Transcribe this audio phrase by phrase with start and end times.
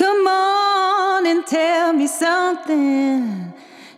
[0.00, 3.52] Come on and tell me something.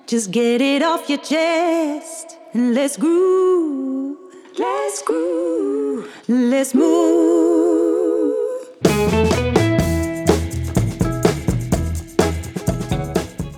[0.05, 4.17] Just get it off your chest and let's groove.
[4.57, 6.09] Let's groove.
[6.27, 7.53] Let's move.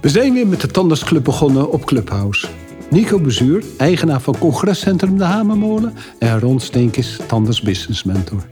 [0.01, 2.47] We zijn weer met de Tandersclub begonnen op Clubhouse.
[2.91, 5.95] Nico Bezuur, eigenaar van congrescentrum De Hamermolen...
[6.19, 8.47] en Ron Steenkis, Tanders Business Mentor.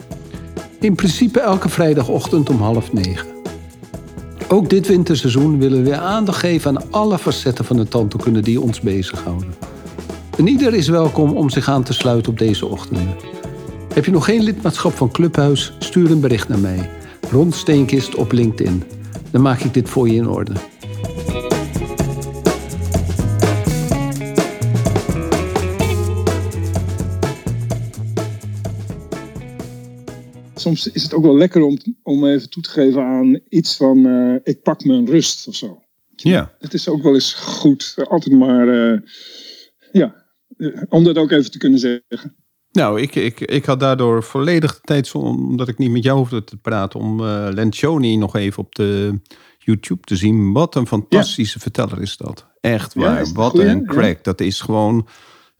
[0.81, 3.32] In principe elke vrijdagochtend om half negen.
[4.53, 8.61] Ook dit winterseizoen willen we weer aandacht geven aan alle facetten van de tandheelkunde die
[8.61, 9.55] ons bezighouden.
[10.39, 13.17] En ieder is welkom om zich aan te sluiten op deze ochtenden.
[13.95, 15.77] Heb je nog geen lidmaatschap van Clubhuis?
[15.79, 16.91] Stuur een bericht naar mij.
[17.31, 18.83] Ron Steenkist op LinkedIn.
[19.31, 20.53] Dan maak ik dit voor je in orde.
[30.63, 34.07] Soms is het ook wel lekker om, om even toe te geven aan iets van
[34.07, 35.83] uh, ik pak mijn rust of zo.
[36.17, 36.55] Ja.
[36.59, 39.01] Het is ook wel eens goed, altijd maar, uh,
[39.93, 40.15] ja,
[40.89, 42.37] om dat ook even te kunnen zeggen.
[42.73, 46.45] Nou, ik, ik, ik had daardoor volledig de tijd, omdat ik niet met jou hoefde
[46.45, 49.21] te praten, om uh, Lencioni nog even op de
[49.59, 50.53] YouTube te zien.
[50.53, 51.63] Wat een fantastische ja.
[51.63, 52.47] verteller is dat.
[52.61, 53.27] Echt waar.
[53.27, 54.17] Ja, Wat een crack.
[54.17, 54.23] Ja.
[54.23, 55.09] Dat is gewoon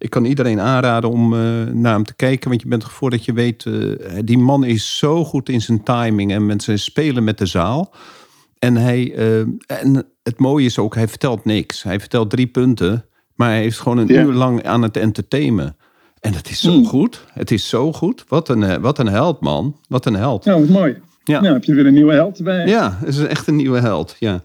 [0.03, 1.41] ik kan iedereen aanraden om uh,
[1.73, 2.49] naar hem te kijken.
[2.49, 6.33] Want je bent voordat je weet, uh, die man is zo goed in zijn timing
[6.33, 7.95] en mensen spelen met de zaal.
[8.59, 11.83] En, hij, uh, en het mooie is ook, hij vertelt niks.
[11.83, 14.23] Hij vertelt drie punten, maar hij heeft gewoon een ja.
[14.23, 15.77] uur lang aan het entertainen.
[16.21, 16.87] En het is zo mm.
[16.87, 17.25] goed.
[17.33, 18.25] Het is zo goed.
[18.29, 19.77] Wat een, wat een held, man.
[19.89, 20.45] Wat een held.
[20.45, 20.97] Ja, wat mooi.
[21.25, 21.41] Ja.
[21.41, 22.67] Nou, heb je weer een nieuwe held bij.
[22.67, 24.17] Ja, het is echt een nieuwe held.
[24.19, 24.43] Ja.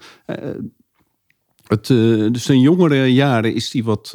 [1.67, 4.14] het, dus zijn jongere jaren is hij wat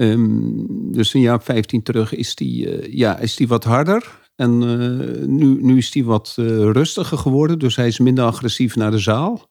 [0.00, 4.20] Um, dus een jaar 15 terug is die, uh, ja, is die wat harder.
[4.36, 7.58] En uh, nu, nu is hij wat uh, rustiger geworden.
[7.58, 9.48] Dus hij is minder agressief naar de zaal.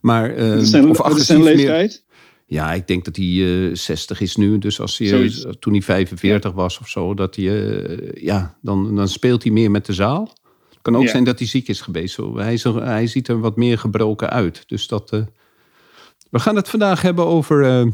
[0.00, 2.04] Maar, zijn, of agressief zijn leeftijd?
[2.06, 4.58] Meer, ja, ik denk dat hij 60 is nu.
[4.58, 6.56] Dus als hij, toen hij 45 ja.
[6.56, 7.44] was of zo, dat hij,
[8.14, 10.32] ja, dan, dan speelt hij meer met de zaal.
[10.68, 11.10] Het kan ook ja.
[11.10, 12.14] zijn dat hij ziek is geweest.
[12.14, 12.38] Zo.
[12.38, 14.62] Hij, is er, hij ziet er wat meer gebroken uit.
[14.66, 15.10] Dus dat.
[16.30, 17.92] we gaan het vandaag hebben over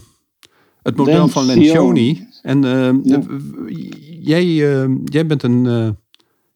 [0.82, 2.26] het model van Lencioni.
[2.43, 3.22] En uh, ja.
[4.20, 5.65] jij, uh, jij bent een.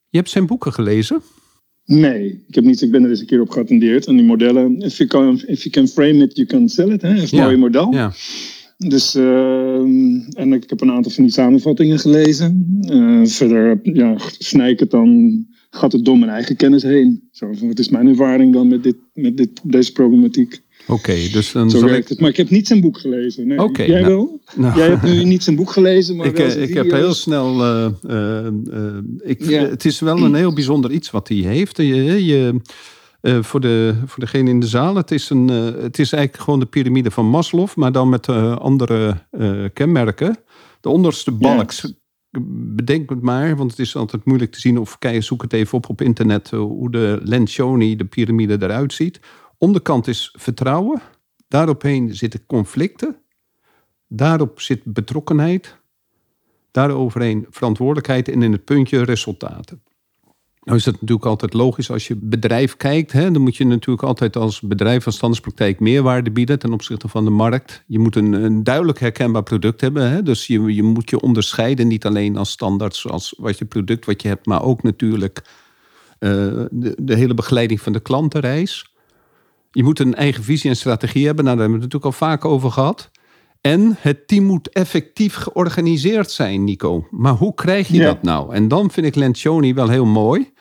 [0.09, 1.23] Je hebt zijn boeken gelezen?
[1.85, 4.07] Nee, ik, heb niet, ik ben er eens een keer op geattendeerd.
[4.07, 7.03] En die modellen, if you can, if you can frame it, you can sell it.
[7.03, 7.15] Hè?
[7.15, 7.45] Dat is een ja.
[7.45, 7.93] mooi model.
[7.93, 8.13] Ja.
[8.79, 12.79] Dus, en ik heb een aantal van die samenvattingen gelezen.
[13.25, 17.29] verder ja, snij ik het dan, gaat het door mijn eigen kennis heen.
[17.31, 20.63] Zo, wat is mijn ervaring dan met, dit, met dit, deze problematiek?
[20.89, 22.09] Oké, okay, dus dan Zo werkt ik...
[22.09, 22.21] het.
[22.21, 23.47] Maar ik heb niet zijn boek gelezen.
[23.47, 23.63] Nee.
[23.63, 24.41] Okay, Jij nou, wel?
[24.55, 24.79] Nou.
[24.79, 27.61] Jij hebt nu niet zijn boek gelezen, maar ik, wel ik heb heel snel...
[27.61, 29.63] Uh, uh, uh, ik, ja.
[29.63, 31.77] Het is wel een heel bijzonder iets wat hij heeft.
[31.77, 32.61] Je, je,
[33.21, 36.67] voor, de, voor degene in de zaal, het is, een, het is eigenlijk gewoon de
[36.67, 37.69] piramide van Maslow...
[37.75, 39.27] maar dan met andere
[39.73, 40.39] kenmerken.
[40.81, 41.91] De onderste balk, ja.
[42.75, 43.57] bedenk het maar...
[43.57, 44.79] want het is altijd moeilijk te zien...
[44.79, 46.51] of kijk, zoek het even op op internet...
[46.51, 49.21] hoe de Lencioni, de piramide, eruit ziet...
[49.59, 51.01] Onderkant is vertrouwen.
[51.49, 53.17] Daaropheen zitten conflicten.
[54.09, 55.77] Daarop zit betrokkenheid.
[56.71, 59.83] Daaroverheen verantwoordelijkheid en in het puntje resultaten.
[60.63, 63.13] Nou is dat natuurlijk altijd logisch als je bedrijf kijkt.
[63.13, 67.25] Hè, dan moet je natuurlijk altijd als bedrijf van standaardspraktijk meerwaarde bieden ten opzichte van
[67.25, 67.85] de markt.
[67.87, 70.11] Je moet een, een duidelijk herkenbaar product hebben.
[70.11, 74.07] Hè, dus je, je moet je onderscheiden, niet alleen als standaard zoals wat je product
[74.07, 75.45] wat je hebt, maar ook natuurlijk
[76.19, 78.96] de, de hele begeleiding van de klantenreis.
[79.77, 81.45] Je moet een eigen visie en strategie hebben.
[81.45, 83.11] Nou, daar hebben we het natuurlijk al vaak over gehad.
[83.61, 87.07] En het team moet effectief georganiseerd zijn, Nico.
[87.11, 88.05] Maar hoe krijg je ja.
[88.05, 88.55] dat nou?
[88.55, 90.53] En dan vind ik Lencioni wel heel mooi.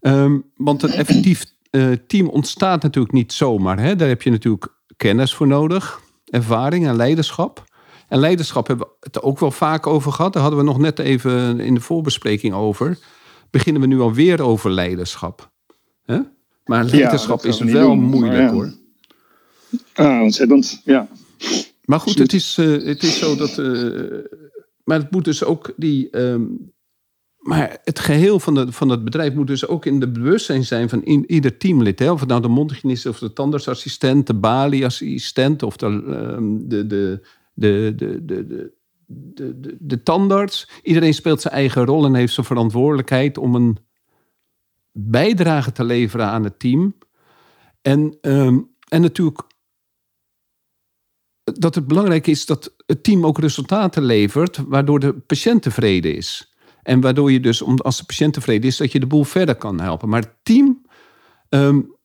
[0.00, 3.80] Um, want een effectief uh, team ontstaat natuurlijk niet zomaar.
[3.80, 3.96] Hè?
[3.96, 7.64] Daar heb je natuurlijk kennis voor nodig, ervaring en leiderschap.
[8.08, 10.32] En leiderschap hebben we het ook wel vaak over gehad.
[10.32, 12.98] Daar hadden we nog net even in de voorbespreking over.
[13.50, 15.50] Beginnen we nu alweer over leiderschap.
[16.04, 16.18] Hè?
[16.68, 18.52] Maar leiderschap ja, is wel doen, moeilijk ja.
[18.52, 18.72] hoor.
[19.92, 21.08] Ah, ontzettend, ja.
[21.84, 23.58] Maar goed, het is, uh, het is zo dat.
[23.58, 24.18] Uh,
[24.84, 26.18] maar het moet dus ook die.
[26.18, 26.72] Um,
[27.38, 30.88] maar het geheel van, de, van het bedrijf moet dus ook in de bewustzijn zijn
[30.88, 31.98] van in, ieder teamlid.
[31.98, 32.10] Hè?
[32.10, 37.26] Of het nou de mondhygiënist of de tandartsassistent, de balieassistent of de, um, de, de,
[37.54, 38.76] de, de, de, de
[39.10, 40.68] de, de, de tandarts.
[40.82, 43.78] Iedereen speelt zijn eigen rol en heeft zijn verantwoordelijkheid om een
[45.00, 46.94] bijdrage te leveren aan het team.
[47.82, 49.40] En, um, en natuurlijk
[51.44, 56.54] dat het belangrijk is dat het team ook resultaten levert, waardoor de patiënt tevreden is.
[56.82, 59.80] En waardoor je dus, als de patiënt tevreden is, dat je de boel verder kan
[59.80, 60.08] helpen.
[60.08, 60.86] Maar het team,
[61.48, 61.96] um,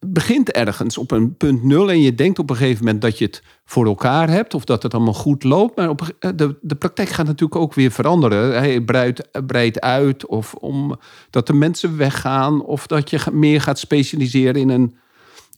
[0.00, 3.24] begint ergens op een punt nul en je denkt op een gegeven moment dat je
[3.24, 5.76] het voor elkaar hebt of dat het allemaal goed loopt.
[5.76, 8.58] Maar op, de, de praktijk gaat natuurlijk ook weer veranderen.
[8.58, 14.60] Hij breidt, breidt uit of omdat de mensen weggaan of dat je meer gaat specialiseren
[14.60, 14.96] in een,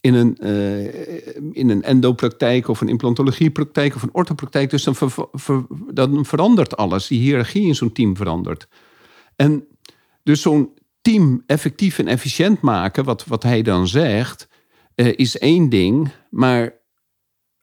[0.00, 0.84] in een, uh,
[1.52, 4.70] in een endopraktijk of een implantologiepraktijk of een orthopraktijk.
[4.70, 4.96] Dus dan,
[5.90, 7.06] dan verandert alles.
[7.06, 8.69] Die hiërarchie in zo'n team verandert.
[9.37, 9.64] En
[10.22, 10.70] dus zo'n
[11.00, 14.49] team effectief en efficiënt maken, wat, wat hij dan zegt,
[14.97, 16.08] uh, is één ding.
[16.31, 16.73] Maar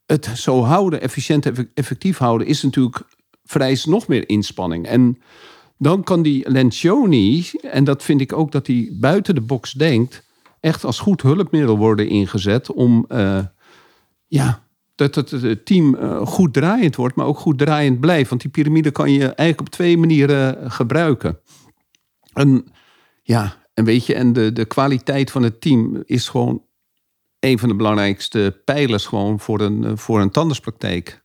[0.06, 3.04] het zo houden, efficiënt en effectief houden, is natuurlijk
[3.44, 4.86] vereist nog meer inspanning.
[4.86, 5.22] En
[5.78, 10.25] dan kan die Lencioni, en dat vind ik ook dat hij buiten de box denkt,
[10.60, 13.39] echt als goed hulpmiddel worden ingezet om uh,
[14.28, 14.63] ja,
[14.95, 18.30] dat het team uh, goed draaiend wordt, maar ook goed draaiend blijft.
[18.30, 21.39] Want die piramide kan je eigenlijk op twee manieren gebruiken.
[22.34, 22.66] En
[23.27, 26.63] ja, en weet je, en de, de kwaliteit van het team is gewoon
[27.39, 31.24] een van de belangrijkste pijlers gewoon voor een, eh, voor een tandartspraktijk.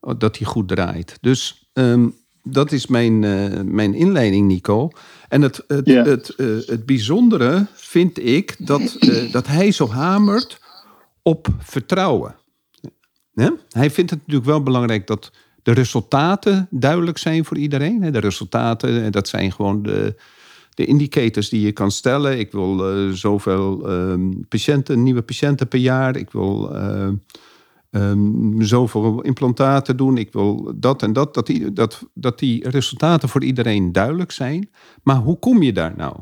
[0.00, 1.18] Oh, dat die goed draait.
[1.20, 2.08] Dus ehm,
[2.42, 4.90] dat is mijn, uh, mijn inleiding, Nico.
[5.28, 10.60] En het, het, het, uh, het bijzondere vind ik dat, uh, dat hij zo hamert
[11.22, 12.36] op vertrouwen.
[13.68, 15.30] Hij vindt het natuurlijk wel belangrijk dat
[15.62, 18.12] de resultaten duidelijk zijn voor iedereen.
[18.12, 20.14] De resultaten, dat zijn gewoon de,
[20.74, 22.38] de indicators die je kan stellen.
[22.38, 26.16] Ik wil uh, zoveel uh, patiënten, nieuwe patiënten per jaar.
[26.16, 27.08] Ik wil uh,
[27.90, 30.16] um, zoveel implantaten doen.
[30.16, 31.34] Ik wil dat en dat.
[31.34, 34.70] Dat die, dat, dat die resultaten voor iedereen duidelijk zijn.
[35.02, 36.16] Maar hoe kom je daar nou?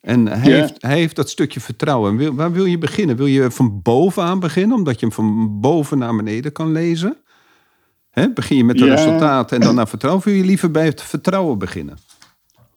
[0.00, 2.16] En hij, heeft, hij heeft dat stukje vertrouwen.
[2.16, 3.16] Wil, waar wil je beginnen?
[3.16, 7.16] Wil je van bovenaan beginnen, omdat je hem van boven naar beneden kan lezen?
[8.10, 10.24] He, begin je met de resultaten en dan naar vertrouwen?
[10.24, 11.98] Of wil je liever bij het vertrouwen beginnen?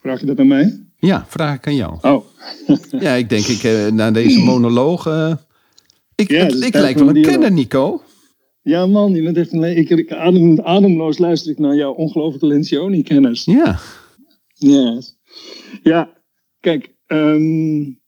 [0.07, 0.86] Vraag je dat aan mij?
[0.98, 1.98] Ja, vraag ik aan jou.
[2.01, 2.25] Oh.
[3.06, 5.07] ja, ik denk, ik, uh, na deze monoloog...
[5.07, 5.33] Uh,
[6.15, 8.01] ik, ja, ik, ik lijk wel een kenner, Nico.
[8.62, 12.48] Ja, man, je bent echt een, ik, ik adem, ademloos luister ik naar jouw ongelooflijke
[12.48, 13.45] Lencioni-kennis.
[13.45, 13.80] Ja.
[14.54, 15.18] Yes.
[15.83, 16.13] Ja,
[16.59, 18.00] kijk, um,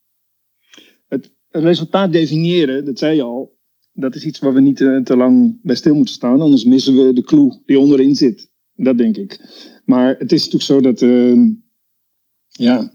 [1.07, 3.57] het resultaat definiëren, dat zei je al,
[3.93, 6.95] dat is iets waar we niet uh, te lang bij stil moeten staan, anders missen
[6.95, 8.51] we de clue die onderin zit.
[8.75, 9.39] Dat denk ik.
[9.85, 11.57] Maar het is natuurlijk zo dat, uh,
[12.59, 12.91] ja,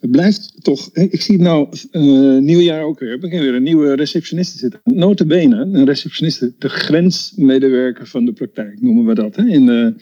[0.00, 0.90] het blijft toch.
[0.92, 3.14] Ik zie het nou, uh, nieuwjaar ook weer.
[3.14, 4.80] Ik begin weer een nieuwe receptioniste zitten.
[4.84, 9.36] Notabene, een receptioniste, de grensmedewerker van de praktijk noemen we dat.
[9.36, 9.94] Hè, in de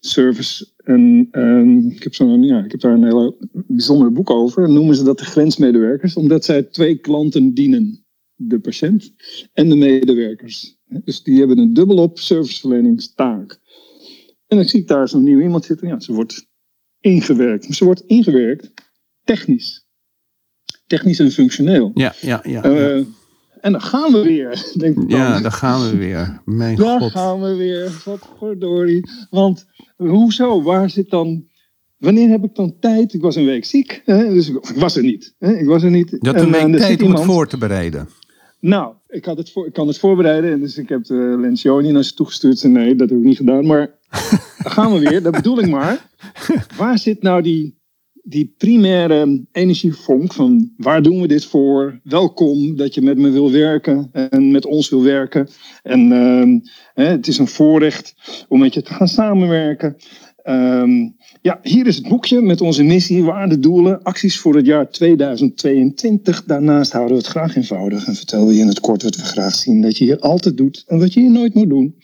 [0.00, 0.66] service.
[0.76, 4.70] En um, ik, heb zo, ja, ik heb daar een heel bijzonder boek over.
[4.70, 8.04] Noemen ze dat de grensmedewerkers, omdat zij twee klanten dienen:
[8.34, 9.12] de patiënt
[9.52, 10.76] en de medewerkers.
[11.04, 13.60] Dus die hebben een dubbelop serviceverleningstaak.
[14.46, 15.88] En dan zie ik daar zo'n nieuw iemand zitten.
[15.88, 16.46] Ja, ze wordt
[17.06, 17.74] ingewerkt.
[17.74, 18.72] Ze wordt ingewerkt
[19.24, 19.86] technisch.
[20.86, 21.90] Technisch en functioneel.
[21.94, 22.64] Ja, ja, ja.
[22.64, 22.96] Uh,
[23.60, 25.10] en dan gaan we weer, denk ik.
[25.10, 25.18] Dan.
[25.18, 26.42] Ja, daar gaan we weer.
[26.44, 27.10] Mijn daar God.
[27.10, 28.02] gaan we weer.
[28.04, 29.10] Wat verdorie.
[29.30, 29.66] Want
[29.96, 30.62] hoezo?
[30.62, 31.44] Waar zit dan...
[31.96, 33.12] Wanneer heb ik dan tijd?
[33.14, 34.02] Ik was een week ziek.
[34.04, 34.32] Hè?
[34.32, 35.34] Dus ik was er niet.
[35.38, 35.56] Hè?
[35.56, 36.16] Ik was er niet.
[36.20, 38.08] Je had een week tijd om het voor te bereiden.
[38.60, 40.52] Nou, ik, had het voor, ik kan het voorbereiden.
[40.52, 42.62] En dus ik heb de Lencioni naar ze toegestuurd.
[42.62, 43.66] En nee, dat heb ik niet gedaan.
[43.66, 43.98] Maar
[44.62, 45.22] dan gaan we weer.
[45.22, 46.10] Dat bedoel ik maar.
[46.76, 47.78] Waar zit nou die,
[48.12, 52.00] die primaire energievonk van waar doen we dit voor?
[52.02, 55.48] Welkom dat je met me wil werken en met ons wil werken.
[55.82, 56.60] En uh,
[56.94, 58.14] hè, het is een voorrecht
[58.48, 59.96] om met je te gaan samenwerken.
[60.48, 64.90] Um, ja, hier is het boekje met onze missie, waarden, doelen, acties voor het jaar
[64.90, 66.44] 2022.
[66.44, 69.22] Daarnaast houden we het graag eenvoudig en vertellen we je in het kort wat we
[69.22, 71.96] graag zien dat je hier altijd doet en wat je hier nooit moet doen.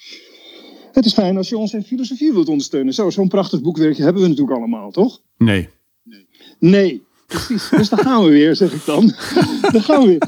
[0.92, 2.94] Het is fijn als je ons in filosofie wilt ondersteunen.
[2.94, 5.22] Zo, zo'n prachtig boekwerkje hebben we natuurlijk allemaal, toch?
[5.38, 5.68] Nee.
[6.02, 6.26] Nee,
[6.58, 7.68] nee precies.
[7.68, 9.06] Dus daar gaan we weer, zeg ik dan.
[9.72, 10.22] daar gaan we weer.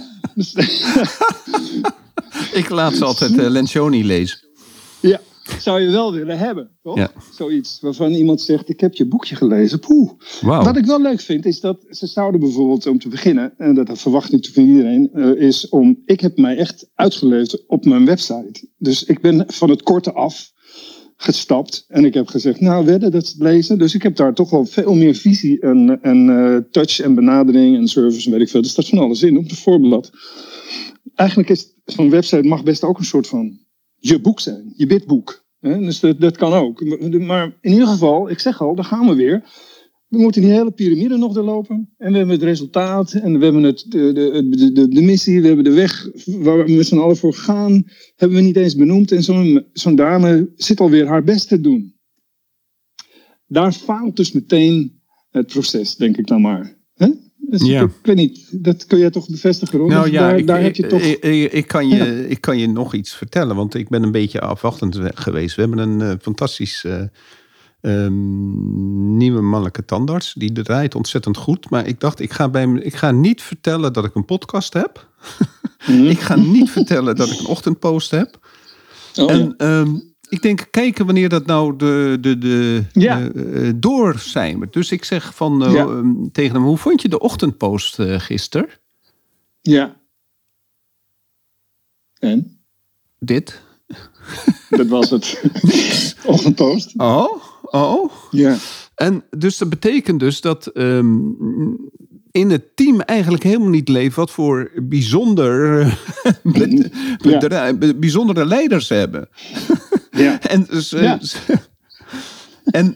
[2.52, 4.38] Ik laat ze altijd uh, Lencioni lezen.
[5.00, 5.20] Ja,
[5.58, 6.96] zou je wel willen hebben, toch?
[6.96, 7.12] Ja.
[7.32, 9.78] Zoiets waarvan iemand zegt, ik heb je boekje gelezen.
[9.78, 10.10] Poeh.
[10.40, 10.64] Wow.
[10.64, 13.98] Wat ik wel leuk vind, is dat ze zouden bijvoorbeeld, om te beginnen, en dat
[13.98, 18.68] verwacht ik van iedereen, uh, is om, ik heb mij echt uitgeleefd op mijn website.
[18.78, 20.52] Dus ik ben van het korte af
[21.16, 23.78] gestapt en ik heb gezegd, nou wedden dat ze het lezen.
[23.78, 27.76] Dus ik heb daar toch wel veel meer visie en, en uh, touch en benadering
[27.76, 28.60] en service en weet ik veel.
[28.60, 30.10] Er staat van alles in op het voorblad.
[31.14, 33.58] Eigenlijk is zo'n website mag best ook een soort van
[34.08, 35.44] je boek zijn, je bidboek.
[35.60, 36.84] Dus dat, kan ook.
[37.18, 39.44] Maar in ieder geval, ik zeg al, daar gaan we weer.
[40.08, 41.94] We moeten die hele piramide nog doorlopen.
[41.96, 43.12] En we hebben het resultaat.
[43.12, 45.40] En we hebben het, de, de, de, de missie.
[45.40, 47.84] We hebben de weg waar we met z'n allen voor gaan.
[48.16, 49.12] Hebben we niet eens benoemd.
[49.12, 51.94] En zo'n zo'n dame zit alweer haar best te doen.
[53.46, 56.78] Daar faalt dus meteen het proces, denk ik dan maar.
[57.58, 57.82] Dus ja.
[57.82, 59.86] ik, weet niet, dat kun je toch bevestigen?
[59.86, 61.00] Nou ja, daar, ik, daar heb je toch...
[61.00, 64.40] Ik, ik, kan je, ik kan je nog iets vertellen, want ik ben een beetje
[64.40, 65.56] afwachtend geweest.
[65.56, 67.02] We hebben een uh, fantastisch uh,
[67.80, 70.32] um, nieuwe mannelijke tandarts.
[70.32, 71.70] Die draait ontzettend goed.
[71.70, 75.06] Maar ik dacht, ik ga, bij ik ga niet vertellen dat ik een podcast heb.
[75.86, 76.06] Mm.
[76.06, 78.38] ik ga niet vertellen dat ik een ochtendpost heb.
[79.14, 79.78] Oh, en ja.
[79.78, 83.30] um, ik denk, kijken wanneer dat nou de, de, de ja.
[83.34, 84.68] uh, door zijn.
[84.70, 86.02] Dus ik zeg van, uh, ja.
[86.32, 88.68] tegen hem, hoe vond je de ochtendpost uh, gisteren?
[89.60, 89.96] Ja.
[92.18, 92.58] En?
[93.18, 93.62] Dit.
[94.70, 95.42] Dat was het.
[96.26, 96.92] ochtendpost.
[96.96, 98.12] Oh, oh.
[98.30, 98.56] Ja.
[98.94, 101.36] En dus dat betekent dus dat um,
[102.34, 105.78] in het team eigenlijk helemaal niet leeft wat voor bijzonder,
[107.18, 107.74] ja.
[107.96, 109.28] bijzondere leiders hebben.
[110.14, 110.40] Ja.
[110.54, 111.18] en dus, ja.
[112.64, 112.94] En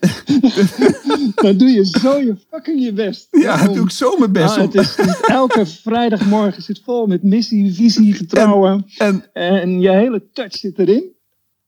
[1.34, 3.28] dan doe je zo je fucking je best.
[3.30, 4.56] Ja, doe ik zo mijn best.
[4.56, 8.86] Ah, het is, elke vrijdagmorgen zit vol met missie, visie, vertrouwen.
[8.96, 11.12] En, en, en, je hele touch zit erin.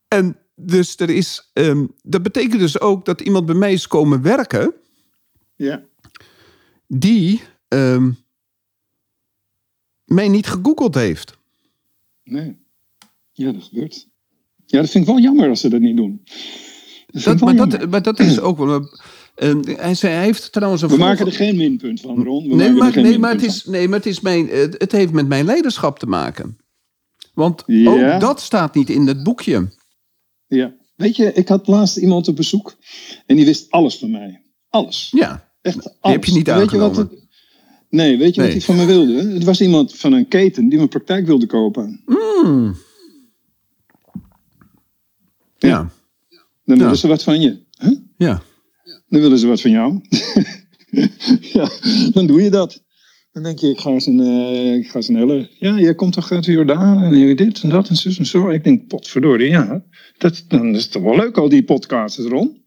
[0.08, 4.22] En dus er is, um, dat betekent dus ook dat iemand bij mij is komen
[4.22, 4.74] werken.
[5.56, 5.82] Ja.
[6.86, 8.18] Die um,
[10.04, 11.38] mij niet gegoogeld heeft.
[12.24, 12.56] Nee.
[13.32, 14.09] Ja, dat gebeurt.
[14.70, 16.22] Ja, dat vind ik wel jammer als ze dat niet doen.
[17.06, 18.88] Dat dat, maar, dat, maar, dat, is ook wel.
[19.36, 20.88] Uh, hij, zei, hij heeft trouwens een.
[20.88, 22.48] We maken er geen minpunt van, Ron.
[22.48, 24.48] We nee, maar, nee, maar het is, nee, maar het, is mijn,
[24.78, 26.58] het heeft met mijn leiderschap te maken.
[27.34, 28.14] Want ja.
[28.14, 29.68] ook dat staat niet in het boekje.
[30.46, 30.74] Ja.
[30.96, 32.76] Weet je, ik had laatst iemand op bezoek
[33.26, 34.42] en die wist alles van mij.
[34.68, 35.08] Alles.
[35.10, 35.52] Ja.
[35.62, 35.96] Echt alles.
[36.00, 36.96] Die heb je niet aangenomen.
[36.96, 37.28] Weet je wat het,
[37.88, 38.54] nee, weet je nee.
[38.54, 39.32] wat hij van me wilde?
[39.32, 42.02] Het was iemand van een keten die mijn praktijk wilde kopen.
[42.44, 42.76] Mm.
[45.68, 45.90] Ja.
[46.64, 47.58] Dan willen ze wat van je.
[47.78, 47.98] Huh?
[48.16, 48.42] Ja.
[49.08, 50.00] Dan willen ze wat van jou.
[51.58, 51.70] ja,
[52.12, 52.82] dan doe je dat.
[53.32, 55.48] Dan denk je, ik ga eens een, uh, ik ga eens een hele...
[55.58, 58.26] Ja, jij komt toch uit de Jordaan en je dit en dat en zo en
[58.26, 58.48] zo.
[58.48, 59.84] Ik denk, potverdorie, ja.
[60.18, 62.64] Dat, dan is het toch wel leuk, al die podcasts, Ron.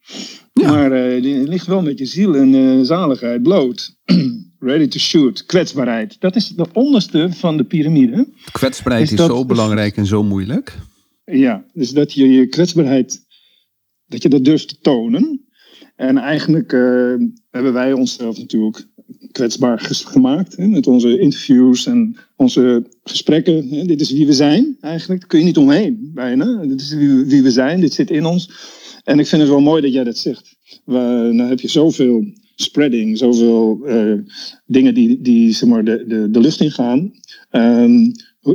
[0.54, 0.72] Ja.
[0.72, 3.96] Maar uh, die ligt wel met je ziel en uh, zaligheid bloot.
[4.60, 5.46] Ready to shoot.
[5.46, 6.16] Kwetsbaarheid.
[6.20, 8.28] Dat is de onderste van de piramide.
[8.52, 10.78] Kwetsbaarheid is, is dat, zo belangrijk en zo moeilijk.
[11.26, 13.26] Ja, dus dat je je kwetsbaarheid,
[14.08, 15.48] dat je dat durft te tonen.
[15.96, 17.16] En eigenlijk uh,
[17.50, 18.88] hebben wij onszelf natuurlijk
[19.32, 20.56] kwetsbaar gemaakt.
[20.56, 23.70] Hè, met onze interviews en onze gesprekken.
[23.70, 23.86] Hè.
[23.86, 25.20] Dit is wie we zijn eigenlijk.
[25.20, 26.66] Daar kun je niet omheen bijna.
[26.66, 27.82] Dit is wie, we zijn.
[27.82, 28.52] Dit zit in ons.
[29.04, 30.56] En ik vind het wel mooi dat jij dat zegt.
[30.86, 32.26] We, nou heb je zoveel
[32.56, 34.20] spreading, zoveel uh,
[34.66, 37.12] dingen die, die zeg maar, de, de, de lucht ingaan.
[37.52, 38.12] Um,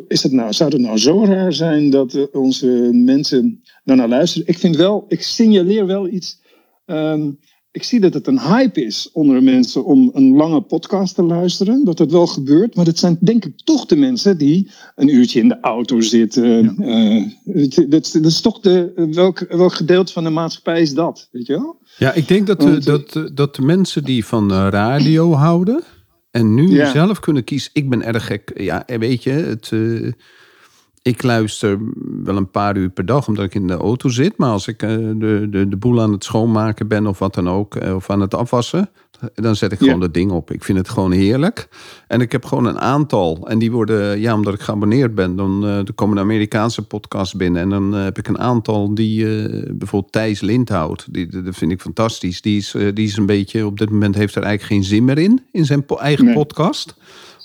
[0.08, 4.48] is het nou, zou het nou zo raar zijn dat onze mensen daarnaar luisteren?
[4.48, 6.40] Ik vind wel, ik signaleer wel iets.
[6.86, 7.38] Um,
[7.78, 11.84] ik zie dat het een hype is onder mensen om een lange podcast te luisteren.
[11.84, 12.74] Dat dat wel gebeurt.
[12.74, 16.74] Maar dat zijn denk ik toch de mensen die een uurtje in de auto zitten.
[16.78, 17.24] Ja.
[17.44, 21.28] Uh, dat, dat, is toch de, welk, welk gedeelte van de maatschappij is dat?
[21.32, 21.76] Weet je wel?
[21.98, 25.82] Ja, ik denk dat, Want, dat, dat de mensen die van radio houden.
[26.30, 26.90] En nu ja.
[26.90, 27.70] zelf kunnen kiezen.
[27.72, 28.50] Ik ben erg gek.
[28.54, 29.70] Ja, weet je, het.
[29.70, 30.12] Uh,
[31.02, 31.78] ik luister
[32.24, 34.36] wel een paar uur per dag omdat ik in de auto zit.
[34.36, 37.48] Maar als ik uh, de, de, de boel aan het schoonmaken ben of wat dan
[37.48, 38.90] ook, uh, of aan het afwassen,
[39.34, 40.00] dan zet ik gewoon ja.
[40.00, 40.50] dat ding op.
[40.50, 41.68] Ik vind het gewoon heerlijk.
[42.06, 43.48] En ik heb gewoon een aantal.
[43.48, 47.34] En die worden, ja, omdat ik geabonneerd ben, dan uh, er komen de Amerikaanse podcasts
[47.34, 47.62] binnen.
[47.62, 49.24] En dan heb ik een aantal die,
[49.74, 52.40] bijvoorbeeld Thijs Lindhout, die, dat vind ik fantastisch.
[52.40, 55.18] Die is, die is een beetje, op dit moment heeft er eigenlijk geen zin meer
[55.18, 56.34] in, in zijn po eigen nee.
[56.34, 56.96] podcast.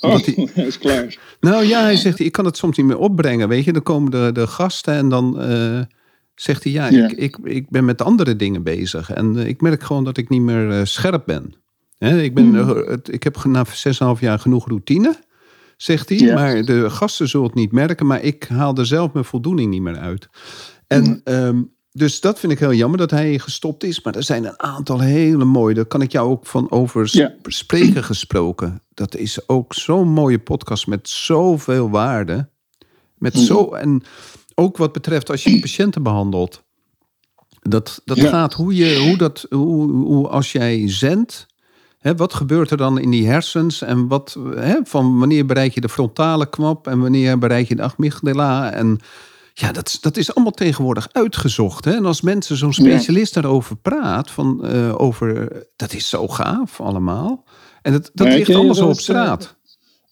[0.03, 1.17] Oh, hij, hij, is klaar.
[1.39, 3.47] Nou ja, hij zegt, ik kan het soms niet meer opbrengen.
[3.47, 5.81] Weet je, dan komen de, de gasten en dan uh,
[6.35, 7.07] zegt hij, ja, ja.
[7.07, 9.11] Ik, ik, ik ben met andere dingen bezig.
[9.11, 11.53] En uh, ik merk gewoon dat ik niet meer uh, scherp ben.
[11.97, 12.99] He, ik, ben mm.
[13.03, 13.65] ik heb na
[14.15, 15.15] 6,5 jaar genoeg routine,
[15.77, 16.17] zegt hij.
[16.17, 16.33] Ja.
[16.33, 18.05] Maar de gasten zullen het niet merken.
[18.05, 20.27] Maar ik haal er zelf mijn voldoening niet meer uit.
[20.87, 21.33] En mm.
[21.33, 24.01] um, dus dat vind ik heel jammer dat hij gestopt is.
[24.01, 25.73] Maar er zijn een aantal hele mooie.
[25.73, 27.33] Daar kan ik jou ook van over ja.
[27.43, 28.81] spreken gesproken.
[28.93, 32.49] Dat is ook zo'n mooie podcast met zoveel waarde.
[33.17, 34.03] Met zo, en
[34.55, 36.63] ook wat betreft als je patiënten behandelt.
[37.61, 38.29] Dat, dat ja.
[38.29, 41.45] gaat hoe je, hoe dat, hoe, hoe als jij zendt.
[41.97, 43.81] Hè, wat gebeurt er dan in die hersens?
[43.81, 46.87] En wat, hè, van wanneer bereik je de frontale knop?
[46.87, 48.71] En wanneer bereik je de amygdala?
[48.71, 48.99] En
[49.53, 51.85] ja, dat, dat is allemaal tegenwoordig uitgezocht.
[51.85, 51.91] Hè?
[51.91, 57.43] En als mensen zo'n specialist daarover praat, van, uh, over, dat is zo gaaf allemaal.
[57.83, 59.55] En dat, dat ligt op straat.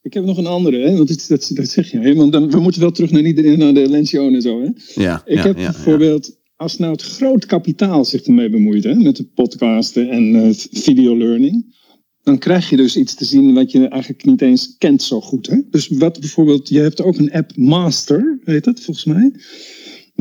[0.01, 0.95] Ik heb nog een andere, hè?
[0.95, 1.99] want dat, dat, dat zeg je.
[1.99, 2.15] Hè?
[2.15, 4.61] Want dan, we moeten wel terug naar, die, naar de Lencioni en zo.
[4.61, 4.69] Hè?
[5.01, 8.95] Ja, ik ja, heb ja, bijvoorbeeld, als nou het groot kapitaal zich ermee bemoeit, hè?
[8.95, 11.75] met de podcasten en uh, videolearning.
[12.23, 15.47] dan krijg je dus iets te zien wat je eigenlijk niet eens kent zo goed.
[15.47, 15.57] Hè?
[15.69, 19.31] Dus wat bijvoorbeeld, je hebt ook een app Master, heet het volgens mij.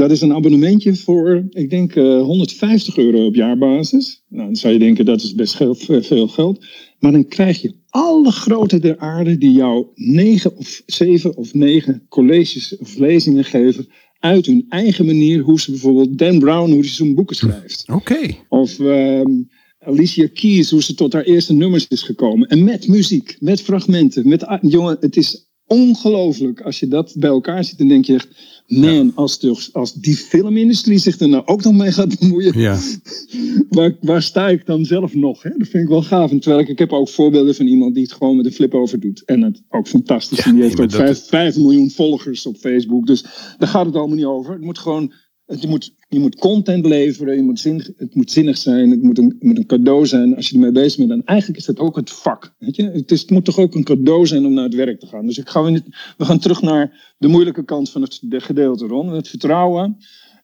[0.00, 4.22] Dat is een abonnementje voor, ik denk, 150 eh, euro op jaarbasis.
[4.28, 6.66] Nou, dan zou je denken, dat is best veel geld.
[6.98, 12.06] Maar dan krijg je alle grote der aarde die jou negen of zeven of negen
[12.08, 13.88] colleges of lezingen geven
[14.18, 17.84] uit hun eigen manier hoe ze bijvoorbeeld Dan Brown, hoe hij zo'n boeken schrijft.
[17.92, 18.36] Oké.
[18.48, 19.42] Of ehm,
[19.78, 22.48] Alicia Keys, hoe ze tot haar eerste nummers is gekomen.
[22.48, 24.28] En met muziek, met fragmenten.
[24.28, 26.60] Met, jongen, het is ongelooflijk.
[26.60, 28.28] Als je dat bij elkaar ziet, dan denk je echt...
[28.70, 32.58] Man, als, als die filmindustrie zich er nou ook nog mee gaat bemoeien...
[32.58, 32.78] Ja.
[33.68, 35.42] waar, waar sta ik dan zelf nog?
[35.42, 35.50] Hè?
[35.50, 36.30] Dat vind ik wel gaaf.
[36.30, 38.74] En terwijl ik, ik heb ook voorbeelden van iemand die het gewoon met een flip
[38.74, 39.24] over doet.
[39.24, 40.38] En het ook fantastisch.
[40.38, 43.06] Ja, en die heeft ook 5 miljoen volgers op Facebook.
[43.06, 43.24] Dus
[43.58, 44.52] daar gaat het allemaal niet over.
[44.52, 45.12] Het moet gewoon
[45.58, 49.18] je moet, je moet content leveren, je moet zin, het moet zinnig zijn, het moet,
[49.18, 51.10] een, moet een cadeau zijn als je ermee bezig bent.
[51.10, 52.54] En eigenlijk is dat ook het vak.
[52.58, 52.82] Weet je?
[52.82, 55.26] Het, is, het moet toch ook een cadeau zijn om naar het werk te gaan.
[55.26, 55.82] Dus ik ga we,
[56.16, 59.08] we gaan terug naar de moeilijke kant van het de gedeelte, Ron.
[59.08, 59.96] Het vertrouwen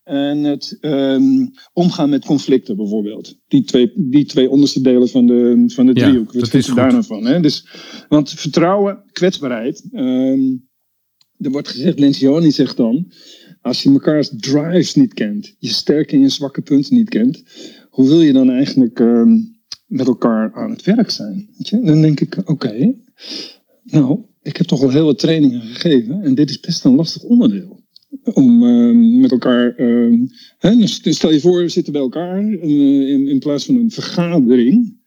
[0.05, 3.39] en het um, omgaan met conflicten bijvoorbeeld.
[3.49, 6.33] Die twee, die twee onderste delen van de, van de driehoek.
[6.33, 7.27] Ja, dat is daar nou van?
[7.27, 7.41] Hè?
[7.41, 7.67] Dus,
[8.09, 9.89] want vertrouwen, kwetsbaarheid.
[9.93, 10.69] Um,
[11.39, 13.13] er wordt gezegd, Lencioni zegt dan
[13.67, 17.43] als je mekaars drives niet kent, je sterke en je zwakke punten niet kent,
[17.91, 19.39] hoe wil je dan eigenlijk ehm,
[19.87, 21.49] met elkaar aan het werk zijn?
[21.71, 22.95] Dan denk ik, oké,
[23.83, 27.23] nou, ik heb toch al heel wat trainingen gegeven en dit is best een lastig
[27.23, 27.85] onderdeel.
[28.33, 29.75] Om uh, met elkaar,
[30.59, 33.91] hè, dus stel je voor, we zitten bij elkaar uh, in, in plaats van een
[33.91, 35.01] vergadering.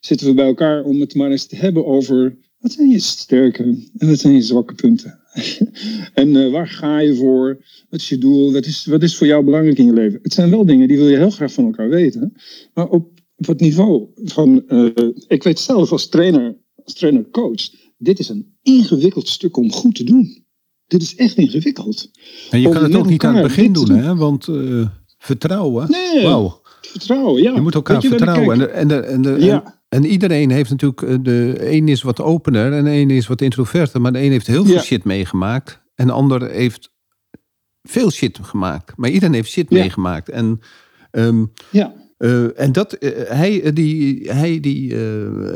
[0.00, 3.62] zitten we bij elkaar om het maar eens te hebben over wat zijn je sterke
[3.96, 5.23] en wat zijn je zwakke punten?
[6.14, 7.64] en uh, waar ga je voor?
[7.90, 8.52] Wat is je doel?
[8.52, 10.18] Wat is, wat is voor jou belangrijk in je leven?
[10.22, 12.32] Het zijn wel dingen die wil je heel graag van elkaar weten.
[12.74, 14.62] Maar op, op het niveau van...
[14.68, 14.90] Uh,
[15.26, 17.82] ik weet zelf als trainer, als trainer-coach...
[17.98, 20.44] Dit is een ingewikkeld stuk om goed te doen.
[20.86, 22.10] Dit is echt ingewikkeld.
[22.50, 24.16] En je kan het ook niet aan het begin doen, hè?
[24.16, 24.86] Want uh,
[25.18, 25.90] vertrouwen...
[25.90, 26.52] Nee, wow.
[26.80, 27.54] vertrouwen, ja.
[27.54, 28.52] Je moet elkaar vertrouwen.
[28.52, 29.62] En, de, en, de, en, de, ja.
[29.64, 33.40] En iedereen heeft natuurlijk, eh, de een is wat opener en de een is wat
[33.40, 34.00] introverter.
[34.00, 35.82] Maar de een heeft heel veel shit meegemaakt.
[35.94, 36.92] En de ander heeft
[37.82, 38.96] veel shit gemaakt.
[38.96, 40.28] Maar iedereen heeft shit meegemaakt.
[40.28, 40.60] En,
[41.10, 41.94] um, ja.
[42.18, 44.98] Uh, en dat, uh, hij, die, hij die, uh,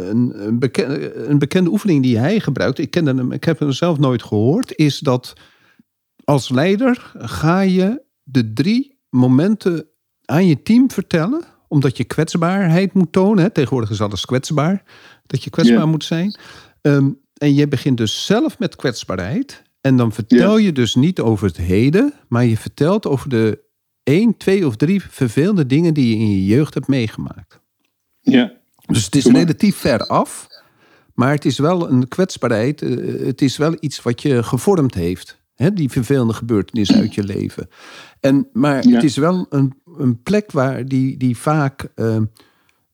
[0.09, 3.73] een, een, bekende, een bekende oefening die hij gebruikt, ik, kende hem, ik heb hem
[3.73, 5.33] zelf nooit gehoord, is dat
[6.25, 9.89] als leider ga je de drie momenten
[10.25, 13.45] aan je team vertellen omdat je kwetsbaarheid moet tonen.
[13.45, 13.51] Hè?
[13.51, 14.83] Tegenwoordig is alles kwetsbaar.
[15.27, 16.39] Dat je kwetsbaar moet zijn.
[16.81, 19.63] Ehm, en je begint dus zelf met kwetsbaarheid.
[19.81, 23.67] En dan vertel je dus niet over het heden, maar je vertelt over de
[24.03, 27.61] één, twee of drie vervelende dingen die je in je jeugd hebt meegemaakt.
[28.21, 28.53] Ja.
[28.87, 30.47] Dus het is relatief ver af,
[31.15, 32.83] maar het is wel een kwetsbaarheid.
[32.83, 35.39] Eh, het is wel iets wat je gevormd heeft.
[35.55, 35.73] Hè?
[35.73, 37.69] Die vervelende gebeurtenissen uit je leven.
[38.21, 42.17] En, maar het is wel een een plek waar die, die vaak uh,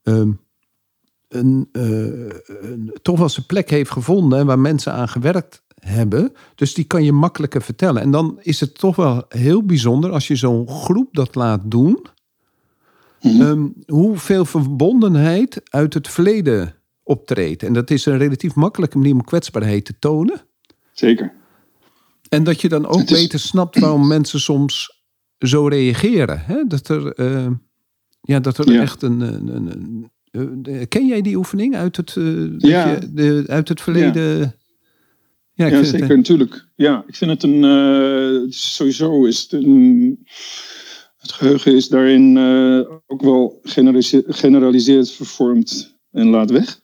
[0.02, 6.32] een, uh, een, toch wel zijn plek heeft gevonden en waar mensen aan gewerkt hebben.
[6.54, 8.02] Dus die kan je makkelijker vertellen.
[8.02, 12.06] En dan is het toch wel heel bijzonder als je zo'n groep dat laat doen.
[13.20, 17.62] Mm hoeveel verbondenheid uit het verleden optreedt.
[17.62, 20.40] En dat is een relatief makkelijke manier om kwetsbaarheid te tonen.
[20.92, 21.32] Zeker.
[22.28, 25.03] En dat je dan ook beter snapt waarom mensen soms
[25.38, 26.40] zo reageren.
[26.40, 26.64] Hè?
[26.66, 27.46] Dat er, uh,
[28.20, 29.20] ja, dat er echt een.
[29.20, 32.90] een, een, een, ken jij die oefening uit het, uh, ja.
[32.90, 34.38] je, de, uit het verleden?
[35.52, 36.66] Ja, ja zeker, het, natuurlijk.
[36.76, 37.62] Ja, ik vind het een.
[37.62, 40.18] Uh, sowieso is het een.
[41.16, 42.38] Het geheugen is daarin
[43.06, 43.60] ook wel
[44.28, 46.80] generaliseerd vervormd en laat weg.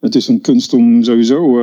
[0.00, 1.58] Het is een kunst om sowieso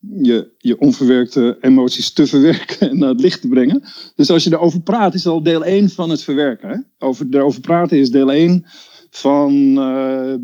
[0.00, 3.82] je, je onverwerkte emoties te verwerken en naar het licht te brengen.
[4.14, 6.68] Dus als je erover praat, is al deel 1 van het verwerken.
[6.68, 7.06] Hè?
[7.06, 8.64] Over, erover praten is deel 1
[9.10, 10.34] van uh,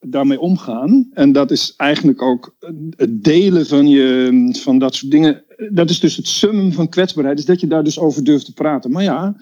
[0.00, 1.08] daarmee omgaan.
[1.12, 2.56] En dat is eigenlijk ook
[2.96, 5.44] het delen van, je, van dat soort dingen.
[5.72, 8.52] Dat is dus het summum van kwetsbaarheid, is dat je daar dus over durft te
[8.52, 8.90] praten.
[8.90, 9.36] Maar ja,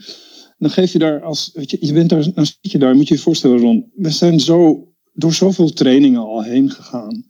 [0.58, 1.50] dan geef je daar als.
[1.54, 3.90] Weet je, je bent daar, dan zit je daar, moet je je voorstellen, Ron.
[3.94, 7.26] We zijn zo door zoveel trainingen al heen gegaan.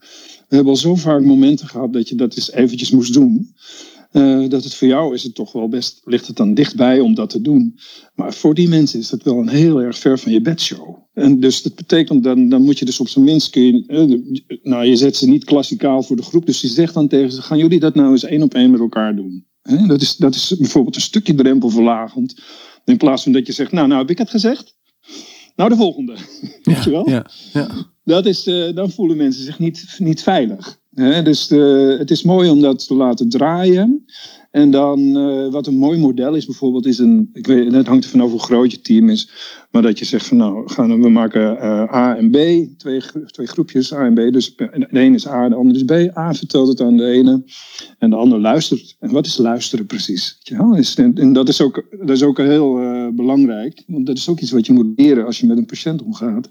[0.52, 3.54] We hebben al zo vaak momenten gehad dat je dat eens eventjes moest doen.
[4.12, 7.14] Uh, dat het voor jou is het toch wel best, ligt het dan dichtbij om
[7.14, 7.78] dat te doen.
[8.14, 10.96] Maar voor die mensen is het wel een heel erg ver van je bedshow.
[11.12, 14.58] En dus dat betekent, dan, dan moet je dus op zijn minst, kun je, uh,
[14.62, 16.46] nou je zet ze niet klassikaal voor de groep.
[16.46, 18.80] Dus je zegt dan tegen ze, gaan jullie dat nou eens één op één met
[18.80, 19.46] elkaar doen?
[19.62, 22.42] He, dat, is, dat is bijvoorbeeld een stukje drempelverlagend.
[22.84, 24.76] In plaats van dat je zegt, nou, nou heb ik het gezegd.
[25.56, 26.16] Nou, de volgende.
[26.62, 27.08] Ja, Weet je wel?
[27.08, 27.91] Ja, ja.
[28.04, 30.80] Dat is, dan voelen mensen zich niet, niet veilig.
[31.24, 34.04] Dus uh, het is mooi om dat te laten draaien.
[34.52, 38.04] En dan, uh, wat een mooi model is bijvoorbeeld, is een, ik weet, het hangt
[38.04, 39.30] er vanaf hoe groot je team is,
[39.70, 42.36] maar dat je zegt van nou, gaan, we maken uh, A en B,
[42.78, 44.32] twee, twee groepjes A en B.
[44.32, 46.16] Dus de ene is A, de andere is B.
[46.16, 47.44] A vertelt het aan de ene
[47.98, 48.96] en de ander luistert.
[49.00, 50.38] En wat is luisteren precies?
[50.42, 54.40] Ja, en dat is ook, dat is ook heel uh, belangrijk, want dat is ook
[54.40, 56.48] iets wat je moet leren als je met een patiënt omgaat.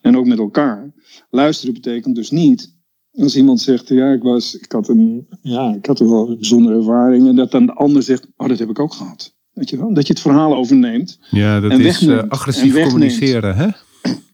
[0.00, 0.92] En ook met elkaar.
[1.30, 2.75] Luisteren betekent dus niet
[3.16, 6.76] als iemand zegt, ja, ik, was, ik, had een, ja, ik had wel een bijzondere
[6.76, 7.28] ervaring.
[7.28, 9.34] En dat dan de ander zegt, oh, dat heb ik ook gehad.
[9.52, 9.94] Weet je wel?
[9.94, 11.18] Dat je het verhaal overneemt.
[11.30, 13.68] Ja, dat is uh, agressief communiceren, hè?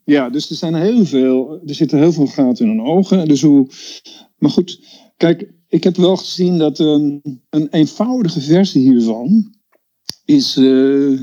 [0.05, 3.29] Ja, dus er zijn heel veel, er zitten heel veel gaten in hun ogen.
[3.29, 3.69] Dus hoe,
[4.39, 4.81] maar goed,
[5.17, 9.55] kijk, ik heb wel gezien dat een, een eenvoudige versie hiervan
[10.25, 11.21] is, uh,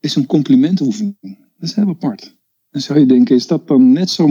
[0.00, 1.18] is een complimentoefening.
[1.58, 2.38] Dat is heel apart.
[2.70, 4.28] Dan zou je denken, is dat dan net zo,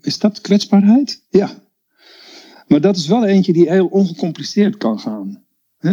[0.00, 1.26] is dat kwetsbaarheid?
[1.30, 1.50] Ja.
[2.66, 5.42] Maar dat is wel eentje die heel ongecompliceerd kan gaan.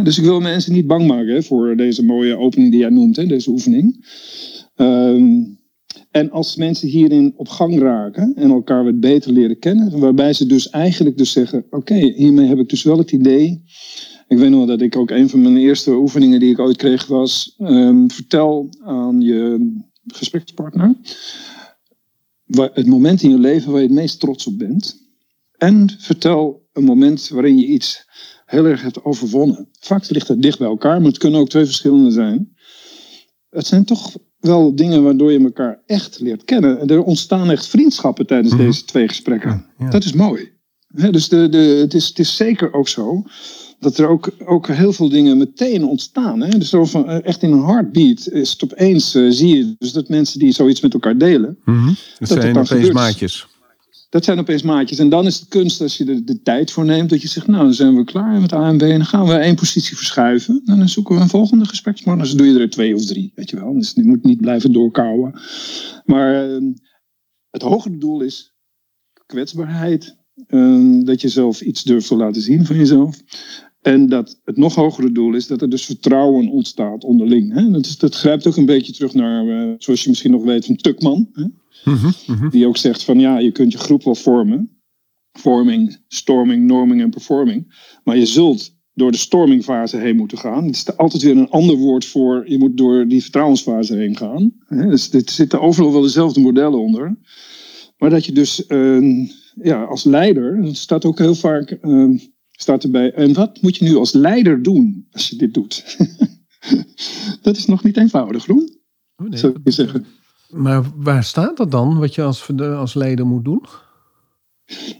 [0.03, 3.49] dus ik wil mensen niet bang maken voor deze mooie opening die jij noemt, deze
[3.49, 4.05] oefening.
[4.75, 5.43] Ehm,
[6.11, 10.45] en als mensen hierin op gang raken en elkaar wat beter leren kennen, waarbij ze
[10.45, 13.63] dus eigenlijk dus zeggen, oké, hiermee heb ik dus wel het idee.
[14.27, 17.07] Ik weet nog dat ik ook een van mijn eerste oefeningen die ik ooit kreeg
[17.07, 19.71] was, um, vertel aan je
[20.07, 20.95] gesprekspartner
[22.47, 25.05] het moment in je leven waar je het meest trots op bent.
[25.57, 28.05] En vertel een moment waarin je iets
[28.45, 29.69] heel erg hebt overwonnen.
[29.79, 32.55] Vaak ligt het dicht bij elkaar, maar het kunnen ook twee verschillende zijn.
[33.49, 36.79] Het zijn toch wel dingen waardoor je elkaar echt leert kennen.
[36.79, 38.63] En er ontstaan echt vriendschappen tijdens mhm.
[38.63, 39.65] deze twee gesprekken.
[39.89, 40.56] Dat is mooi.
[41.11, 43.23] Dus de, de, het, is, het is zeker ook zo
[43.79, 46.41] dat er ook, ook heel veel dingen meteen ontstaan.
[46.41, 46.57] Hè?
[46.57, 50.09] Dus van, eh, echt in een heartbeat is het opeens, uh, zie je dus dat
[50.09, 51.57] mensen die zoiets met elkaar delen.
[51.65, 51.95] Mm -hmm.
[52.19, 52.93] Dat, dat, zijn opeens gebeurt.
[52.93, 53.47] maatjes.
[54.09, 54.99] Dat zijn opeens maatjes.
[54.99, 57.09] En dan is het kunst als je er de tijd voor neemt.
[57.09, 58.81] Dat je zegt, nou dan zijn we klaar met A en B.
[58.81, 60.61] En dan gaan we één positie verschuiven.
[60.65, 62.25] En dan zoeken we een volgende gesprekspartner.
[62.25, 63.73] Dus doe je er twee of drie, weet je wel.
[63.73, 65.39] Dus je moet niet blijven doorkouwen.
[66.05, 66.71] Maar uh,
[67.49, 68.53] het hogere doel is
[69.25, 70.15] kwetsbaarheid.
[70.47, 73.21] Uh, dat je zelf iets durft te laten zien van jezelf.
[73.81, 77.53] En dat het nog hogere doel is dat er dus vertrouwen ontstaat onderling.
[77.53, 77.71] Hè?
[77.71, 80.65] Dat, is, dat grijpt ook een beetje terug naar, uh, zoals je misschien nog weet,
[80.65, 81.29] van Tukman.
[81.33, 81.43] Hè?
[81.91, 82.49] Mm -hmm.
[82.49, 84.71] Die ook zegt van ja, je kunt je groep wel vormen.
[85.31, 87.73] Forming, storming, norming en performing.
[88.03, 90.65] Maar je zult door de stormingfase heen moeten gaan.
[90.65, 94.53] Het is altijd weer een ander woord voor je moet door die vertrouwensfase heen gaan.
[94.65, 94.89] Hè?
[94.89, 97.17] Dus er zitten overal wel dezelfde modellen onder.
[97.97, 99.27] Maar dat je dus uh,
[99.61, 101.77] ja, als leider, dat staat ook heel vaak...
[101.81, 102.19] Uh,
[102.59, 103.13] staat erbij.
[103.13, 105.97] En wat moet je nu als leider doen als je dit doet?
[107.41, 108.69] dat is nog niet eenvoudig, Roen.
[109.15, 110.05] Oh, nee, zou je zeggen.
[110.49, 113.65] Maar waar staat dat dan, wat je als, als leider moet doen?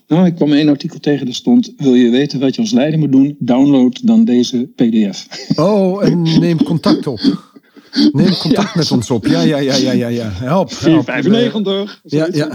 [0.07, 1.73] Nou, ik kwam één artikel tegen, daar stond...
[1.77, 3.35] wil je weten wat je als leider moet doen?
[3.39, 5.27] Download dan deze pdf.
[5.55, 7.19] Oh, en neem contact op.
[8.11, 9.27] Neem contact met ons op.
[9.27, 10.07] Ja, ja, ja, ja, ja.
[10.07, 10.29] ja.
[10.29, 10.69] Help.
[10.69, 10.73] help.
[10.73, 12.01] 495.
[12.03, 12.47] Ja, ja.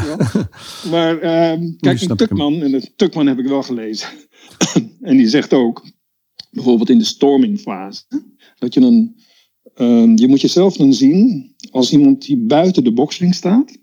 [0.90, 4.08] Maar uh, kijk, een Tukman, en de Tukman heb ik wel gelezen.
[5.00, 5.86] en die zegt ook,
[6.50, 8.02] bijvoorbeeld in de stormingfase,
[8.58, 9.16] dat je een,
[9.76, 13.78] uh, je moet jezelf dan zien als iemand die buiten de boxring staat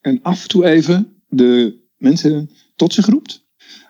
[0.00, 3.44] en af en toe even de mensen tot zich roept.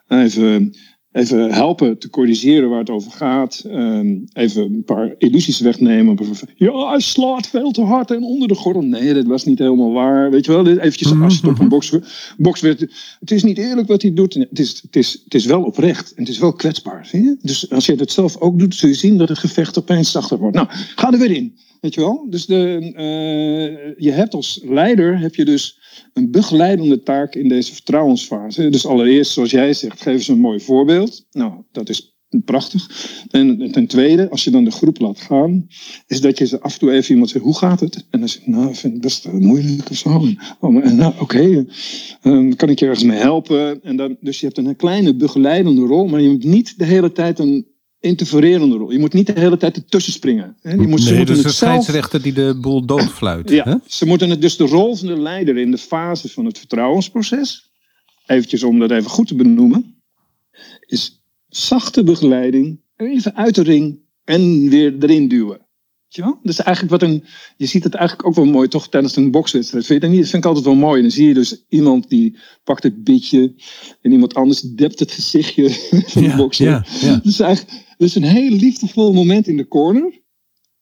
[0.09, 0.75] Even
[1.13, 3.65] even helpen te corrigeren waar het over gaat.
[3.67, 6.19] Ehm, even een paar illusies wegnemen.
[6.57, 8.83] Ja, hij slaat veel te hard en onder de gordel.
[8.83, 10.31] Nee, dat was niet helemaal waar.
[10.31, 11.99] Weet je wel, eventjes mhm, als je op een box,
[12.37, 12.81] box werd.
[13.21, 14.35] Het is niet eerlijk wat hij doet.
[14.35, 17.07] Het is, het, is, het is wel oprecht en het is wel kwetsbaar.
[17.07, 17.37] Zie je?
[17.43, 20.39] Dus als je het zelf ook doet, zul je zien dat het gevecht opeens zachter
[20.39, 20.57] wordt.
[20.57, 21.55] Nou, ga er weer in.
[21.81, 22.27] Weet je wel?
[22.31, 25.80] Dus de, uh, je hebt als leider heb je dus
[26.13, 28.69] een begeleidende taak in deze vertrouwensfase.
[28.69, 31.27] Dus allereerst, zoals jij zegt, geef ze een mooi voorbeeld.
[31.31, 32.89] Nou, dat is prachtig.
[33.31, 35.67] En ten tweede, als je dan de groep laat gaan,
[36.07, 38.07] is dat je ze af en toe even iemand zegt, hoe gaat het?
[38.11, 40.29] En dan zeg je, nou, ik vind het best moeilijk of zo.
[40.61, 41.65] Oh, nou, oké,
[42.57, 43.83] kan ik je ergens mee helpen?
[43.83, 47.13] En dan, dus je hebt een kleine begeleidende rol, maar je moet niet de hele
[47.13, 47.67] tijd een
[48.01, 48.91] interfererende rol.
[48.91, 50.57] Je moet niet de hele tijd ertussen springen.
[50.61, 50.71] Hè?
[50.71, 53.51] Je moet, nee, dus de scheidsrechter die de boel doodfluit.
[53.51, 53.75] Ja, hè?
[53.87, 57.71] ze moeten het dus de rol van de leider in de fase van het vertrouwensproces,
[58.27, 60.03] eventjes om dat even goed te benoemen,
[60.87, 65.69] is zachte begeleiding, even uit de ring en weer erin duwen.
[66.09, 66.39] Ja?
[66.43, 67.25] Dus eigenlijk wat een,
[67.57, 69.87] je ziet het eigenlijk ook wel mooi toch tijdens een bokswedstrijd.
[69.87, 70.21] Vind je dat niet?
[70.21, 71.03] Dat vind ik altijd wel mooi.
[71.03, 73.55] Dan zie je dus iemand die pakt het bitje
[74.01, 75.71] en iemand anders dept het gezichtje
[76.13, 76.67] van de bokser.
[76.67, 77.21] Ja, ja.
[77.23, 80.21] Dus eigenlijk, dus een heel liefdevol moment in de corner.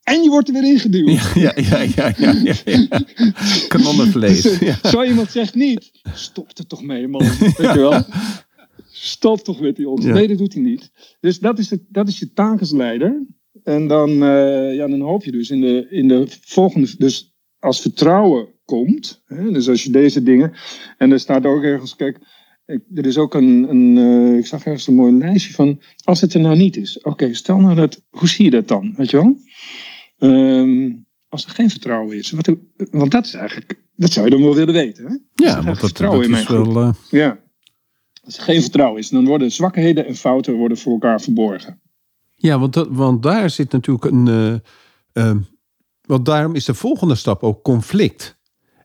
[0.03, 1.11] En je wordt er weer ingeduwd.
[1.35, 3.03] Ja, ja, ja, ja, ja, ja,
[3.69, 4.43] Kanonnenvlees.
[4.43, 5.91] Dus, Zo iemand zegt niet.
[6.15, 7.21] Stop er toch mee, man.
[7.39, 8.03] Weet je wel?
[8.91, 10.13] Stop toch met die onzin.
[10.13, 10.91] Nee, dat doet hij niet.
[11.21, 13.27] Dus dat is, het, dat is je taak als leider.
[13.65, 16.95] En dan, eh, ja, dan hoop je dus in de, in de volgende...
[16.99, 20.53] Dus als vertrouwen komt, hè, dus als je deze dingen...
[20.99, 22.19] En er staat ook ergens, kijk,
[22.95, 25.81] er is ook een, een eh, ik zag ergens een mooi lijstje van...
[26.05, 28.03] Als het er nou niet is, oké, stel nou dat...
[28.11, 29.37] Hoe zie je dat dan, weet je wel?
[30.19, 30.93] Ehm,
[31.29, 32.31] als er geen vertrouwen is.
[32.31, 32.51] Wat,
[32.91, 33.83] want dat is eigenlijk...
[33.97, 35.45] Dat zou je dan wel willen weten, hè?
[35.45, 36.81] Ja, want dat, vertrouwen dat in is wel...
[36.81, 37.39] eh, Ja.
[38.25, 41.81] Als er geen vertrouwen is, dan worden zwakheden en fouten worden voor elkaar verborgen.
[42.35, 44.61] Ja, want, dat, want daar zit natuurlijk een.
[45.13, 45.39] ehm,
[46.03, 48.38] want daarom is de volgende stap ook conflict.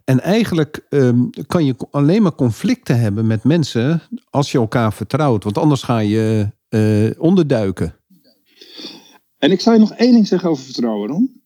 [0.06, 5.44] En eigenlijk ehm, kan je alleen maar conflicten hebben met mensen als je elkaar vertrouwt.
[5.44, 7.96] Want anders ga je eh, onderduiken.
[9.38, 11.44] En ik zou je nog één ding zeggen over vertrouwen, Ron.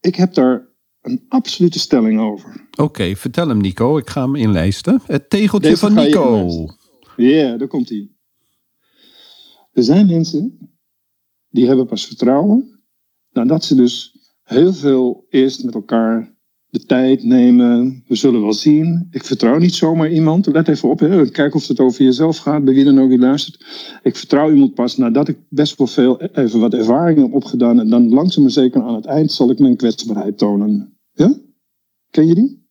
[0.00, 0.68] Ik heb daar
[1.00, 2.68] een absolute stelling over.
[2.78, 3.98] Oké, vertel hem Nico.
[3.98, 5.02] Ik ga hem inlijsten.
[5.06, 6.48] Het tegeltje Deze van Nico.
[7.16, 8.10] Ja, daar komt hij.
[9.72, 10.58] Er zijn mensen
[11.48, 12.80] die hebben pas vertrouwen
[13.30, 16.35] nadat ze dus heel veel eerst met elkaar
[16.68, 18.02] de tijd nemen.
[18.06, 19.08] We zullen wel zien.
[19.10, 20.46] Ik vertrouw niet zomaar iemand.
[20.46, 20.98] Let even op.
[21.00, 21.30] Hè.
[21.30, 22.64] Kijk of het over jezelf gaat.
[22.64, 23.64] Bij wie dan ook die luistert.
[24.02, 27.80] Ik vertrouw iemand pas nadat ik best wel veel even wat ervaring heb opgedaan.
[27.80, 30.96] En dan langzaam maar zeker aan het eind zal ik mijn kwetsbaarheid tonen.
[31.12, 31.34] Ja?
[32.10, 32.64] Ken je die?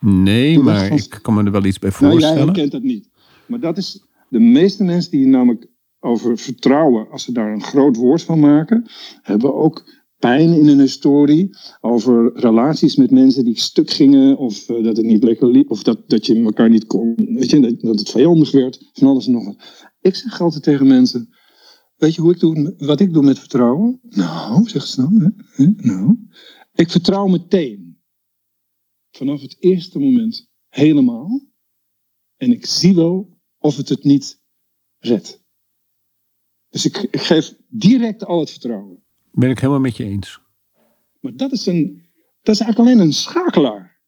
[0.00, 2.44] Nee, maar van- ik kan me er wel iets bij Nou, jij voorstellen.
[2.46, 3.08] herkent dat niet.
[3.46, 5.66] Maar dat is de meeste mensen die namelijk
[6.00, 8.86] over vertrouwen, als ze daar een groot woord van maken,
[9.22, 9.84] hebben ook
[10.24, 15.06] pijn in hun historie over relaties met mensen die stuk gingen of eh, dat het
[15.06, 18.50] niet lekker liep of dat, dat je elkaar niet kon, weet je, dat, het vijandig
[18.50, 19.90] werd, van alles en nog wat.
[20.00, 21.28] Ik zeg altijd tegen mensen,
[21.96, 24.00] weet je hoe ik doe, wat ik doe met vertrouwen?
[24.02, 25.66] Nou, zeg ze dan, hè?
[25.76, 26.18] Nou,
[26.74, 27.98] ik vertrouw meteen.
[29.10, 31.46] Vanaf het eerste moment helemaal.
[32.36, 34.40] En ik zie wel of het het niet
[34.98, 35.42] redt.
[36.68, 39.03] Dus ik geef direct al het vertrouwen.
[39.34, 40.40] Ben ik helemaal met je eens.
[41.20, 42.02] Maar dat is, een,
[42.42, 44.00] dat is eigenlijk alleen een schakelaar.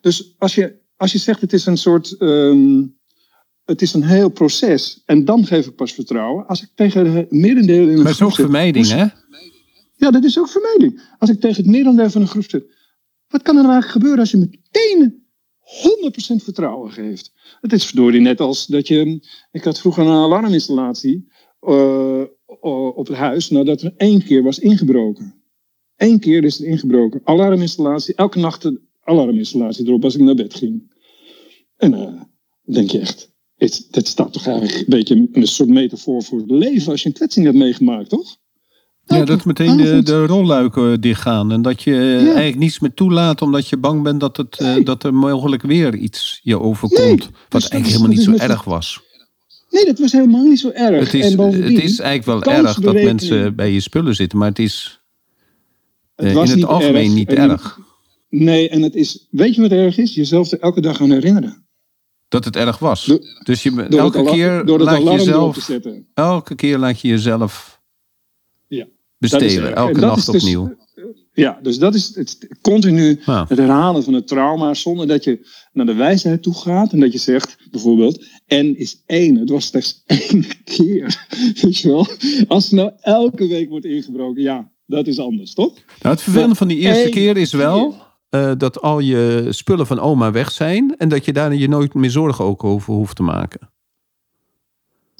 [0.00, 2.16] Dus als je, als je zegt het is een soort.
[2.16, 2.84] ehm,
[3.64, 5.02] het is een heel proces.
[5.04, 6.46] En dan geef ik pas vertrouwen.
[6.46, 9.06] Als ik tegen het merendeel in een Maar het is groep ook vermijding, hè?
[9.96, 11.02] Ja, dat is ook vermijding.
[11.18, 12.64] Als ik tegen het merendeel van een groep zit.
[13.28, 15.26] Wat kan er nou eigenlijk gebeuren als je meteen
[16.40, 17.32] 100% vertrouwen geeft?
[17.60, 19.28] Het is verdorie net als dat je...
[19.50, 22.22] Ik had vroeger een alarminstallatie eh,
[22.60, 25.34] op het huis nadat er één keer was ingebroken.
[25.96, 27.20] Eén keer is er ingebroken.
[27.24, 30.90] Alarminstallatie, elke nacht een alarminstallatie erop als ik naar bed ging.
[31.76, 35.68] En eh, dan denk je echt, het, dat staat toch eigenlijk een beetje een soort
[35.68, 38.36] metafoor voor het leven als je een kwetsing hebt meegemaakt, toch?
[39.04, 41.52] Ja, dat meteen de, de rolluiken dichtgaan.
[41.52, 42.24] En dat je eh, Ja.
[42.26, 45.94] eigenlijk niets meer toelaat omdat je bang bent dat, het, eh, dat er mogelijk weer
[45.94, 47.00] iets je overkomt.
[47.00, 49.00] Nee, wat dus eigenlijk is- helemaal niet dat zo erg was.
[49.72, 51.04] Nee, dat was helemaal niet zo erg.
[51.04, 54.38] Het is, en bovendien, het is eigenlijk wel erg dat mensen bij je spullen zitten,
[54.38, 55.02] maar het is
[56.16, 57.14] Het eh, was in het algemeen erg.
[57.14, 57.78] niet En- erg.
[58.28, 60.14] Nee, en het is, weet je wat erg is?
[60.14, 61.64] Jezelf er elke dag aan herinneren.
[62.28, 63.18] Dat het erg was.
[63.44, 65.70] Dus je, elke keer door laat je jezelf,
[66.14, 67.80] elke keer laat je jezelf
[68.68, 68.86] Ja.
[69.18, 69.74] Bestelen.
[69.76, 70.76] Elke nacht dus- opnieuw.
[71.34, 73.44] Ja, dus dat is het continu Ja.
[73.48, 77.12] het herhalen van het trauma zonder dat je naar de wijsheid toe gaat en dat
[77.12, 79.36] je zegt bijvoorbeeld N is één.
[79.36, 81.26] Het was slechts één keer.
[81.60, 82.06] Weet je wel?
[82.48, 85.74] Als er nou elke week wordt ingebroken, ja, dat is anders, toch?
[85.74, 87.94] Nou, het vervelende van die eerste keer is wel
[88.28, 90.94] eh, dat al je spullen van oma weg zijn.
[90.96, 93.71] En dat je daar je nooit meer zorgen ook over hoeft te maken.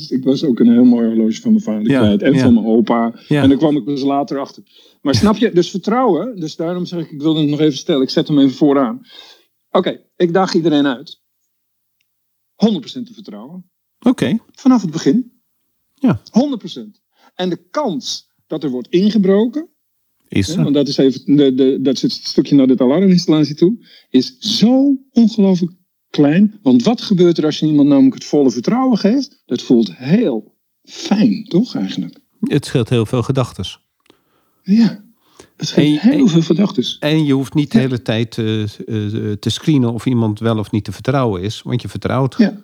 [0.08, 2.22] Dus ik was ook een heel mooi horloge van mijn vader kwijt.
[2.22, 3.14] En van mijn opa.
[3.28, 4.62] En daar kwam ik dus later achter.
[5.02, 6.40] Maar snap je, dus vertrouwen.
[6.40, 8.02] Dus daarom zeg ik, ik wilde het nog even stellen.
[8.02, 9.00] Ik zet hem even vooraan.
[9.70, 11.20] Oké, ik daag iedereen uit.
[12.54, 13.70] 100% te vertrouwen.
[13.98, 14.38] Oké.
[14.52, 15.32] Vanaf het begin.
[15.94, 16.20] Ja.
[16.20, 16.80] 100%.
[17.34, 19.70] En de kans dat er wordt ingebroken.
[20.28, 23.54] Is Hè, want dat is, even, de, de, dat is het stukje naar dit alarminstallatie
[23.54, 23.86] toe.
[24.10, 25.72] Is zo ongelooflijk
[26.12, 26.58] klein.
[26.62, 29.42] Want wat gebeurt er als je iemand namelijk het volle vertrouwen geeft?
[29.46, 32.18] Dat voelt heel fijn, toch eigenlijk?
[32.40, 33.80] Het scheelt heel veel gedachtes.
[34.62, 35.04] Ja.
[35.56, 36.96] Het En- heel en- veel gedachtes.
[37.00, 38.44] En je hoeft niet de hele tijd eh,
[39.32, 41.62] te screenen of iemand wel of niet te vertrouwen is.
[41.62, 42.34] Want je vertrouwt.
[42.38, 42.62] Ja.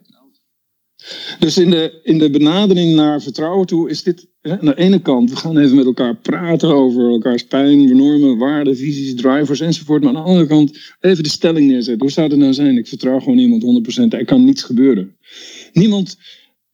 [1.38, 4.98] Dus in de, in de benadering naar vertrouwen toe is dit hè, aan de ene
[5.00, 10.02] kant, we gaan even met elkaar praten over elkaars pijn, normen, waarden, visies, drivers enzovoort.
[10.02, 12.02] Maar aan de andere kant even de stelling neerzetten.
[12.02, 12.78] Hoe zou het nou zijn?
[12.78, 14.18] Ik vertrouw gewoon iemand 100%.
[14.18, 15.16] Er kan niets gebeuren.
[15.72, 16.16] Niemand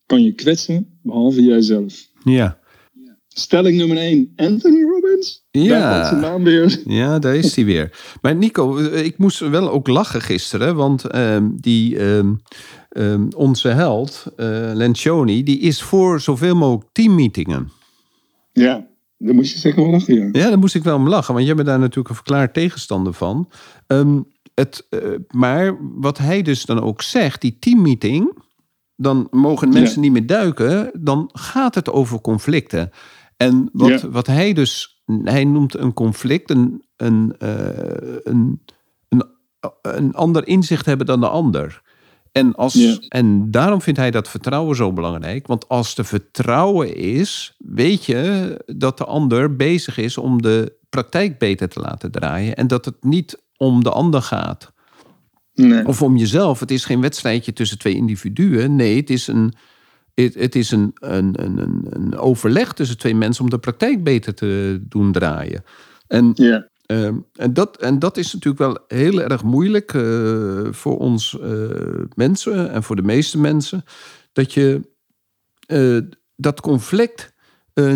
[0.06, 2.08] kan je kwetsen, behalve jijzelf.
[2.24, 2.62] Ja.
[3.28, 4.32] Stelling nummer 1.
[4.36, 5.44] Anthony Robbins.
[5.50, 6.10] Ja.
[6.10, 6.80] Daar naam weer.
[6.84, 8.16] Ja, daar is hij weer.
[8.22, 10.76] Maar Nico, eh, ik moest wel ook lachen gisteren.
[10.76, 12.34] Want ehm, die, ehm,
[12.94, 17.70] ehm, onze held, eh Lencioni, die is voor zoveel mogelijk teammeetingen.
[18.52, 18.86] Ja,
[19.18, 20.28] daar moest je zeker wel lachen, ja.
[20.32, 21.34] Ja, daar moest ik wel om lachen.
[21.34, 23.50] Want jij bent daar natuurlijk een verklaard tegenstander van.
[23.86, 24.20] Ehm,
[24.54, 28.42] het, eh, maar wat hij dus dan ook zegt, die teammeeting...
[28.96, 30.00] dan mogen mensen Ja.
[30.00, 30.90] niet meer duiken.
[31.00, 32.90] Dan gaat het over conflicten.
[33.36, 34.08] En wat, Ja.
[34.10, 35.02] wat hij dus...
[35.24, 38.62] Hij noemt een conflict een, een, eh, een,
[39.08, 39.24] een,
[39.82, 41.82] een ander inzicht hebben dan de ander.
[42.34, 42.96] En, als, Ja.
[43.08, 45.46] en daarom vindt hij dat vertrouwen zo belangrijk.
[45.46, 51.38] Want als er vertrouwen is, weet je dat de ander bezig is om de praktijk
[51.38, 52.54] beter te laten draaien.
[52.56, 54.72] En dat het niet om de ander gaat.
[55.54, 55.86] Nee.
[55.86, 56.60] Of om jezelf.
[56.60, 58.76] Het is geen wedstrijdje tussen twee individuen.
[58.76, 59.54] Nee, het is een,
[60.14, 64.04] het, het is een, een, een, een, een overleg tussen twee mensen om de praktijk
[64.04, 65.64] beter te doen draaien.
[66.06, 66.68] En Ja.
[66.86, 71.50] Ehm, en, dat, en dat is natuurlijk wel heel erg moeilijk eh, voor ons eh,
[72.14, 73.84] mensen en voor de meeste mensen.
[74.32, 74.80] Dat je
[75.66, 75.98] eh,
[76.36, 77.32] dat conflict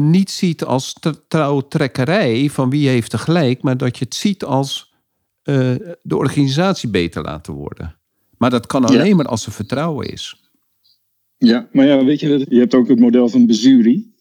[0.00, 4.44] niet ziet als tr- trouwtrekkerij van wie heeft er gelijk, maar dat je het ziet
[4.44, 4.94] als
[6.02, 7.98] de organisatie beter laten worden.
[8.38, 10.40] Maar dat kan alleen maar als er vertrouwen is.
[11.36, 14.12] Ja, maar ja, weet je, je hebt ook het model van Bezuri.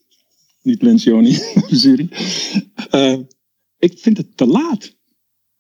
[0.62, 1.38] Niet Lencioni,
[1.70, 2.10] Bezuri.
[3.78, 4.96] Eh, ik vind het te laat.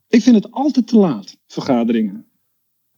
[0.07, 2.25] Ik vind het altijd te laat, vergaderingen.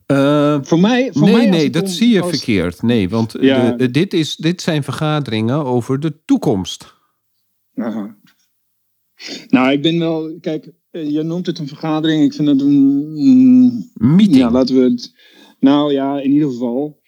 [0.05, 2.81] Eh, Voor mij, voor nee, mij nee, dat om- zie je als- verkeerd.
[2.81, 3.71] Nee, want Ja.
[3.71, 6.93] de- dit, is, dit zijn vergaderingen over de toekomst.
[7.75, 8.17] Aha.
[9.47, 12.23] Nou, ik ben wel, kijk, eh, je noemt het een vergadering.
[12.23, 14.35] Ik vind het een, mm, Meeting.
[14.37, 15.13] ja, laten we het,
[15.59, 17.01] nou ja, in ieder geval,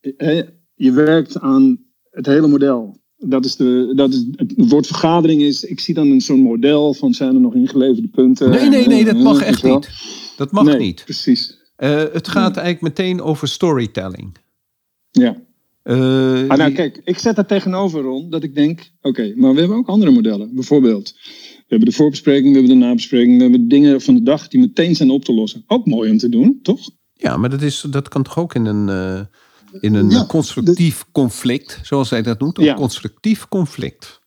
[0.00, 0.42] eh,
[0.74, 2.99] je werkt aan het hele model.
[3.26, 6.94] Dat is de, dat is, het woord vergadering is, ik zie dan een zo'n model
[6.94, 8.50] van zijn er nog ingeleverde punten.
[8.50, 9.88] Nee, nee, nee, dat Eh, mag echt niet.
[10.36, 11.02] Dat mag nee, niet.
[11.04, 11.58] precies.
[11.76, 14.36] Eh, het gaat eigenlijk meteen over storytelling.
[15.10, 15.36] Ja.
[15.82, 19.58] Eh, Ah, nou, kijk, ik zet daar tegenover, Ron, dat ik denk, oké, maar we
[19.60, 20.54] hebben ook andere modellen.
[20.54, 21.14] Bijvoorbeeld,
[21.56, 24.60] we hebben de voorbespreking, we hebben de nabespreking, we hebben dingen van de dag die
[24.60, 25.64] meteen zijn op te lossen.
[25.66, 26.90] Ook mooi om te doen, toch?
[27.14, 28.88] ja, maar dat, is, dat kan toch ook in een,
[29.80, 32.58] in een Ja, constructief conflict, zoals hij dat noemt.
[32.58, 32.74] Een Ja.
[32.74, 34.20] constructief conflict.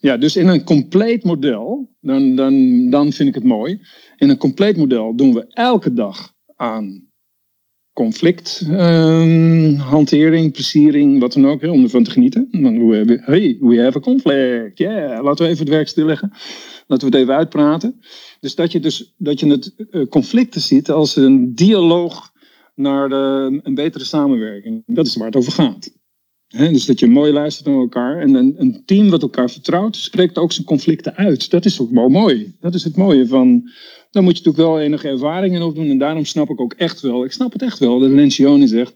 [0.00, 3.80] Ja, dus in een compleet model, dan, dan, dan vind ik het mooi.
[4.16, 7.06] In een compleet model doen we elke dag aan
[7.92, 12.48] conflict, ehm, hantering, pleziering, wat dan ook, om ervan te genieten.
[12.50, 16.32] Want we hebben, hey, we have a conflict, yeah, laten we even het werk stilleggen.
[16.86, 18.00] Laten we het even uitpraten.
[18.40, 22.32] Dus dat je, dus, dat je het eh, conflicten ziet als een dialoog
[22.78, 24.82] naar een betere samenwerking.
[24.86, 25.96] Dat is waar het over gaat.
[26.48, 28.20] Dus dat je mooi luistert naar elkaar.
[28.20, 31.50] En een, een team wat elkaar vertrouwt, spreekt ook zijn conflicten uit.
[31.50, 32.56] Dat is ook wel mooi.
[32.60, 33.70] Dat is het mooie van.
[34.10, 35.90] Dan moet je natuurlijk wel enige ervaring in opdoen.
[35.90, 37.24] En daarom snap ik ook echt wel.
[37.24, 37.98] Ik snap het echt wel.
[37.98, 38.94] Dat Lencioni zegt.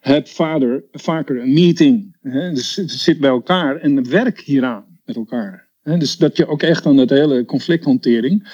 [0.00, 2.16] Heb vader, vaker een meeting.
[2.22, 5.70] Hè, dus zit bij elkaar en werk hieraan met elkaar.
[5.82, 8.48] Dus dat je ook echt aan dat hele conflicthantering.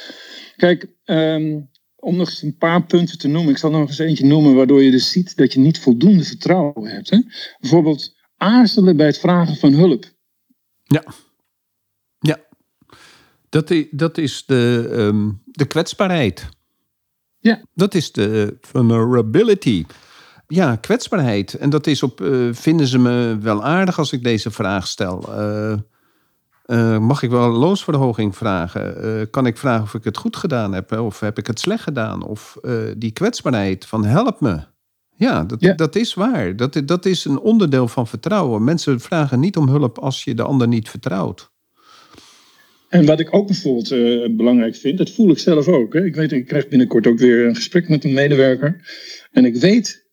[0.56, 1.60] Kijk, ehm,
[2.00, 3.52] om nog eens een paar punten te noemen.
[3.52, 6.90] Ik zal nog eens eentje noemen waardoor je dus ziet dat je niet voldoende vertrouwen
[6.90, 7.10] hebt.
[7.10, 7.18] Hè?
[7.60, 10.04] Bijvoorbeeld aarzelen bij het vragen van hulp.
[10.84, 11.04] Ja.
[12.18, 12.38] Ja.
[13.48, 16.48] Dat is, dat is de, ehm, de kwetsbaarheid.
[17.38, 17.62] Ja.
[17.74, 19.84] Dat is de vulnerability.
[20.46, 21.54] Ja, kwetsbaarheid.
[21.54, 22.20] En dat is op.
[22.20, 25.38] eh, vinden ze me wel aardig als ik deze vraag stel?
[25.38, 25.78] Eh,
[26.70, 29.02] eh, mag ik wel een loonsverhoging vragen?
[29.02, 30.90] Eh, kan ik vragen of ik het goed gedaan heb?
[30.90, 30.98] hè?
[30.98, 32.22] Of heb ik het slecht gedaan?
[32.22, 34.60] Of eh, die kwetsbaarheid van help me.
[35.16, 35.74] Ja, dat, Ja.
[35.74, 36.56] dat is waar.
[36.56, 38.64] Dat, dat is een onderdeel van vertrouwen.
[38.64, 41.50] Mensen vragen niet om hulp als je de ander niet vertrouwt.
[42.88, 43.88] En wat ik ook bijvoorbeeld
[44.36, 45.92] belangrijk vind, dat voel ik zelf ook.
[45.92, 46.04] Hè.
[46.04, 48.80] Ik weet, ik krijg binnenkort ook weer een gesprek met een medewerker.
[49.30, 50.10] En ik weet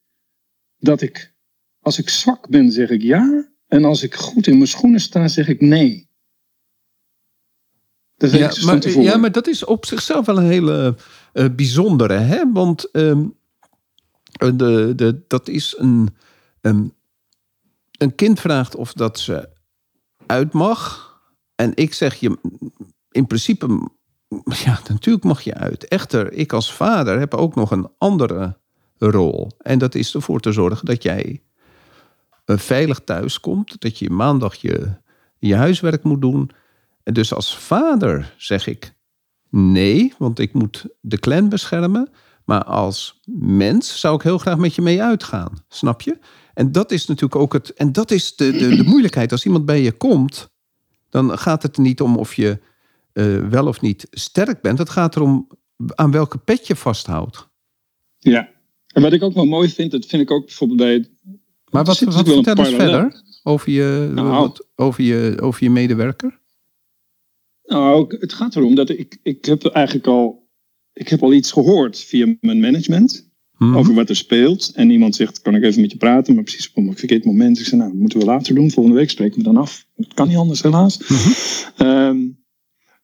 [0.78, 1.34] dat ik,
[1.80, 3.50] als ik zwak ben, zeg ik ja.
[3.68, 6.07] En als ik goed in mijn schoenen sta, zeg ik nee.
[8.18, 9.04] Dat Ja dus maar, tevoren.
[9.04, 10.96] ja, maar dat is op zichzelf wel een hele
[11.34, 12.14] eh, bijzondere.
[12.14, 12.52] Hè?
[12.52, 13.26] Want ehm,
[14.32, 16.16] de, de, dat is een,
[16.62, 16.96] een.
[17.98, 19.50] Een kind vraagt of dat ze
[20.26, 21.16] uit mag.
[21.56, 22.38] En ik zeg je,
[23.12, 23.90] in principe,
[24.64, 25.88] ja, natuurlijk mag je uit.
[25.88, 28.58] Echter, ik als vader heb ook nog een andere
[28.98, 29.52] rol.
[29.58, 31.44] En dat is ervoor te zorgen dat jij
[32.46, 33.82] eh, veilig thuis komt.
[33.82, 34.94] Dat je maandag je,
[35.38, 36.52] je huiswerk moet doen.
[37.08, 38.96] En dus als vader zeg ik
[39.50, 42.10] nee, want ik moet de clan beschermen.
[42.46, 45.66] Maar als mens zou ik heel graag met je mee uitgaan.
[45.68, 46.20] Snap je?
[46.54, 47.74] En dat is natuurlijk ook het.
[47.74, 49.32] En dat is de, de, de moeilijkheid.
[49.32, 50.50] Als iemand bij je komt,
[51.10, 52.60] dan gaat het er niet om of je
[53.50, 54.78] wel of niet sterk bent.
[54.78, 55.48] Het gaat erom
[55.96, 57.50] aan welke pet je vasthoudt.
[58.18, 58.50] Ja,
[58.88, 61.10] en wat ik ook wel mooi vind, dat vind ik ook bijvoorbeeld bij.
[61.70, 66.40] Maar wat, wat vertel eens verder over je, nou, over, je, over je medewerker?
[67.68, 70.48] Nou, het gaat erom dat ik, ik heb eigenlijk al,
[70.94, 73.30] ik heb al iets gehoord via mijn management.
[73.58, 73.78] Mhm.
[73.78, 74.72] Over wat er speelt.
[74.76, 76.36] En iemand zegt, kan ik even met je praten?
[76.36, 77.60] Maar precies op een verkeerd moment.
[77.60, 78.72] Ik zeg, nou, dat moeten we later doen.
[78.72, 79.86] Volgende week spreken we dan af.
[79.96, 80.98] Dat kan niet anders, helaas.
[80.98, 81.32] Mhm.
[81.78, 82.18] Ehm,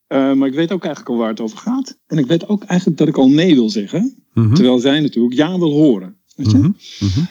[0.08, 2.00] eh, maar ik weet ook eigenlijk al waar het over gaat.
[2.08, 4.24] En ik weet ook eigenlijk dat ik al nee wil zeggen.
[4.34, 4.54] Mhm.
[4.54, 6.18] Terwijl zij natuurlijk ja wil horen.
[6.36, 6.72] Weet je?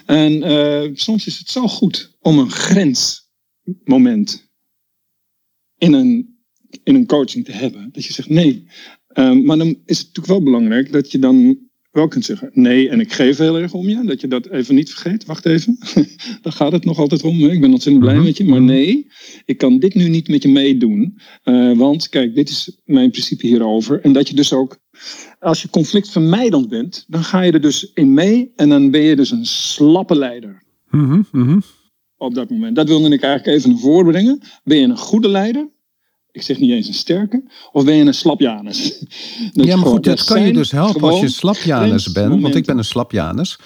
[0.07, 4.51] En uh, soms is het zo goed om een grensmoment
[5.79, 6.32] in een,
[6.85, 7.89] in een coaching te hebben.
[7.93, 8.67] Dat je zegt nee.
[9.19, 11.59] Um, maar dan is het natuurlijk wel belangrijk dat je dan
[11.93, 14.05] wel kunt zeggen nee en ik geef heel erg om je.
[14.05, 15.25] Dat je dat even niet vergeet.
[15.25, 15.79] Wacht even.
[16.43, 17.41] Daar gaat het nog altijd om.
[17.41, 17.51] Hè?
[17.51, 18.25] Ik ben ontzettend blij mhm.
[18.25, 18.45] met je.
[18.45, 19.07] Maar nee,
[19.45, 21.19] ik kan dit nu niet met je meedoen.
[21.45, 24.01] Uh, want kijk, dit is mijn principe hierover.
[24.01, 24.79] En dat je dus ook,
[25.39, 28.53] als je conflictvermijdend bent, dan ga je er dus in mee.
[28.57, 30.63] En dan ben je dus een slappe leider.
[30.91, 31.63] Mm -hmm.
[32.17, 32.77] Op dat moment.
[32.77, 34.41] Dat wilde ik eigenlijk even naar voren brengen.
[34.65, 35.71] Ben je een goede leider?
[36.33, 39.05] Ik zeg niet eens een sterke, of ben je een slapjanus?
[39.53, 42.79] ja, maar goed, dat kan je dus helpen als je slapjanus bent, want ik ben
[42.79, 43.59] een slapjanus.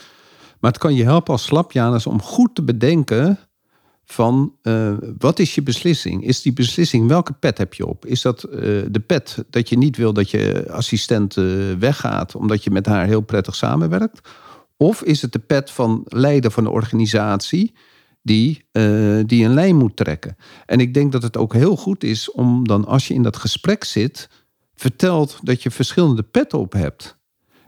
[0.60, 3.38] Maar het kan je helpen als slapjanus om goed te bedenken
[4.04, 6.24] van uh, wat is je beslissing?
[6.24, 8.06] Is die beslissing, welke pet heb je op?
[8.06, 8.60] Is dat uh,
[8.90, 13.06] de pet dat je niet wil dat je assistent uh, weggaat omdat je met haar
[13.06, 14.28] heel prettig samenwerkt?
[14.76, 17.74] Of is het de pet van leider van de organisatie
[18.26, 20.36] die, uh, die een lijn moet trekken.
[20.66, 23.36] En ik denk dat het ook heel goed is om dan als je in dat
[23.36, 24.28] gesprek zit,
[24.74, 27.16] vertelt dat je verschillende petten op hebt.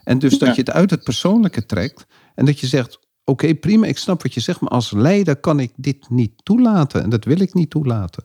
[0.04, 3.86] En dus dat je het uit het persoonlijke trekt en dat je zegt: Oké, prima,
[3.86, 7.24] ik snap wat je zegt, maar als leider kan ik dit niet toelaten en dat
[7.24, 8.24] wil ik niet toelaten.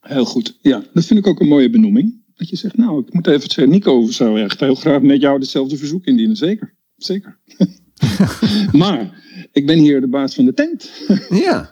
[0.00, 0.58] Heel goed.
[0.62, 2.22] Ja, dat vind ik ook een mooie benoeming.
[2.34, 5.38] Dat je zegt, nou, ik moet even zeggen, Nico zou echt heel graag met jou
[5.38, 6.36] hetzelfde verzoek indienen.
[6.36, 7.38] Zeker, zeker.
[8.72, 9.22] maar
[9.52, 10.90] ik ben hier de baas van de tent.
[11.44, 11.68] Ja.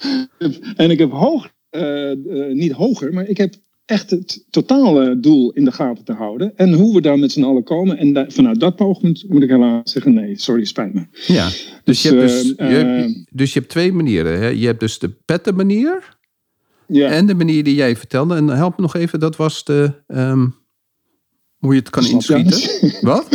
[0.77, 3.55] en ik heb hoog, uh, uh, niet hoger, maar ik heb
[3.87, 6.53] echt het totale doel in de gaten te houden.
[6.57, 7.99] En hoe we daar met z'n allen komen.
[7.99, 11.07] En da vanuit dat oogpunt moet ik helaas zeggen: nee, sorry, spijt me.
[11.27, 14.39] Ja, dus, dus, je, hebt dus, uh, je, hebt, dus je hebt twee manieren.
[14.39, 14.49] Hè?
[14.49, 16.17] Je hebt dus de petten manier.
[16.87, 17.09] Ja.
[17.09, 18.37] En de manier die jij vertelde.
[18.37, 19.93] En help me nog even, dat was de.
[20.07, 20.55] Um,
[21.59, 22.93] hoe je het kan inschieten.
[23.01, 23.29] Wat?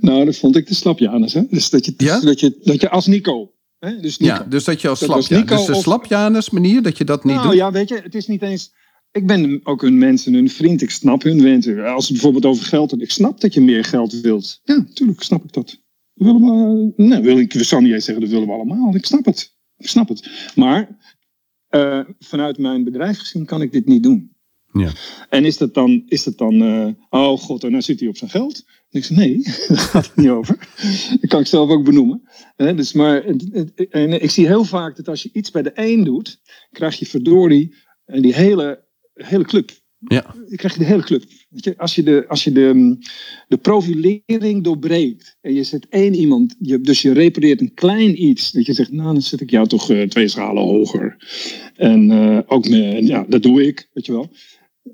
[0.00, 1.34] nou, dat vond ik de slapjanus.
[1.34, 1.42] Hè?
[1.50, 2.20] Dus dat je, ja?
[2.20, 3.52] dat je, dat je als Nico.
[3.78, 4.00] Hè?
[4.00, 4.34] Dus Nico.
[4.34, 5.48] Ja, dus dat je als slapjanus.
[5.48, 5.82] Dus de of...
[5.82, 7.56] slapjanus manier, dat je dat niet nou, doet.
[7.56, 8.72] ja, weet je, het is niet eens...
[9.10, 10.82] Ik ben ook hun mensen, hun vriend.
[10.82, 11.86] Ik snap hun wensen.
[11.86, 13.00] Als het bijvoorbeeld over geld gaat.
[13.00, 14.60] Ik snap dat je meer geld wilt.
[14.64, 15.82] Ja, natuurlijk snap ik dat.
[16.14, 18.94] willen we, nee, wil ik, we zou niet eens zeggen, dat willen we allemaal.
[18.94, 19.56] Ik snap het.
[19.76, 20.30] Ik snap het.
[20.54, 20.98] Maar
[21.70, 24.35] uh, vanuit mijn bedrijf gezien kan ik dit niet doen.
[24.78, 24.92] Ja.
[25.28, 28.16] En is dat dan, is dat dan uh, oh god, en nou zit hij op
[28.16, 28.64] zijn geld?
[28.90, 30.58] En ik zeg, nee, daar gaat het niet over.
[31.20, 32.22] Dat kan ik zelf ook benoemen.
[32.56, 33.24] dus maar,
[33.90, 37.06] en ik zie heel vaak dat als je iets bij de een doet, krijg je
[37.06, 37.74] verdorie
[38.04, 39.70] en die hele, hele club.
[39.98, 40.34] Ja.
[40.48, 41.22] Dan krijg je de hele club.
[41.76, 42.98] Als je, de, als je de,
[43.48, 48.52] de profilering doorbreekt en je zet één iemand, je, dus je repareert een klein iets,
[48.52, 51.16] dat je zegt, nou dan zet ik jou toch uh, twee schalen hoger.
[51.74, 54.30] En uh, ook, ja, dat doe ik, weet je wel.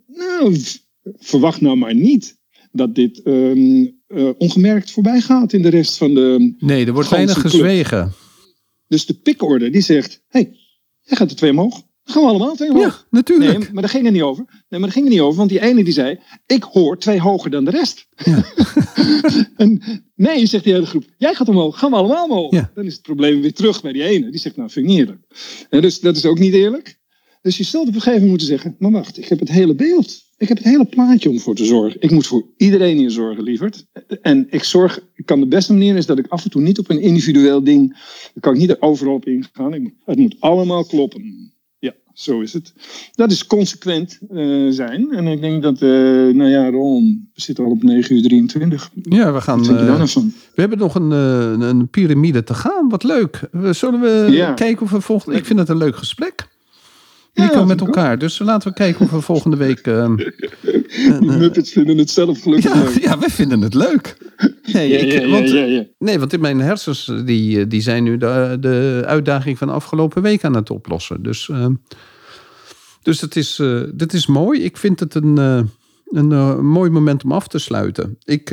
[0.07, 0.57] Nou,
[1.05, 2.40] verwacht nou maar niet
[2.72, 6.55] dat dit um, uh, ongemerkt voorbij gaat in de rest van de.
[6.59, 8.12] Nee, er wordt weinig gezwegen.
[8.88, 10.57] Dus de pikorde die zegt: hé, hey,
[11.01, 11.82] jij gaat er twee omhoog.
[12.05, 13.07] Dan gaan we allemaal twee omhoog.
[13.11, 13.59] Ja, natuurlijk.
[13.59, 14.45] Nee, maar daar ging het niet over.
[14.49, 17.20] Nee, maar daar ging het niet over, want die ene die zei: ik hoor twee
[17.20, 18.07] hoger dan de rest.
[18.24, 18.45] Ja.
[19.57, 19.82] en
[20.14, 22.53] nee, zegt die hele groep: jij gaat omhoog, gaan we allemaal omhoog.
[22.53, 22.70] Ja.
[22.74, 24.30] Dan is het probleem weer terug bij die ene.
[24.30, 25.24] Die zegt: nou, vind ik niet eerlijk.
[25.70, 27.01] En dus dat is ook niet eerlijk.
[27.43, 29.74] Dus je zult op een gegeven moment moeten zeggen: maar wacht, ik heb het hele
[29.74, 30.30] beeld.
[30.43, 32.01] Ik heb het hele plaatje om voor te zorgen.
[32.01, 33.86] Ik moet voor iedereen hier zorgen, lieverd.
[34.22, 36.78] En ik zorg, ik kan de beste manier is dat ik af en toe niet
[36.78, 37.88] op een individueel ding,
[38.32, 39.74] dan kan ik niet er overal op ingaan.
[39.74, 41.53] Ik, het moet allemaal kloppen.
[41.78, 42.72] Ja, zo is het.
[43.12, 45.12] Dat is consequent uh, zijn.
[45.12, 45.90] En ik denk dat, uh,
[46.34, 48.90] nou ja, Ron, we zitten al op 9 uur 23.
[49.03, 49.61] Ja, we gaan.
[49.61, 50.07] Uh?
[50.55, 52.88] We hebben nog een, een piramide te gaan.
[52.88, 53.40] Wat leuk.
[53.70, 54.53] Zullen we ja.
[54.53, 55.38] kijken of we volgende.
[55.38, 56.51] Ik vind het een leuk gesprek.
[57.35, 58.18] Nico ja, met elkaar.
[58.18, 59.87] Dus laten we kijken of we volgende week.
[60.62, 63.03] Uh, uh, Muppets vinden het zelf gelukkig ja, leuk.
[63.05, 64.16] Ja, wij vinden het leuk.
[64.72, 65.53] Nee, ja, ik, want,
[65.99, 70.22] nee want in mijn hersens die, die zijn nu de, de uitdaging van de afgelopen
[70.22, 71.22] week aan het oplossen.
[71.22, 71.66] Dus, uh,
[73.03, 74.62] dus dat, is, uh, dat is mooi.
[74.62, 75.62] Ik vind het een, uh,
[76.05, 78.18] een uh, mooi moment om af te sluiten.
[78.24, 78.49] Ik,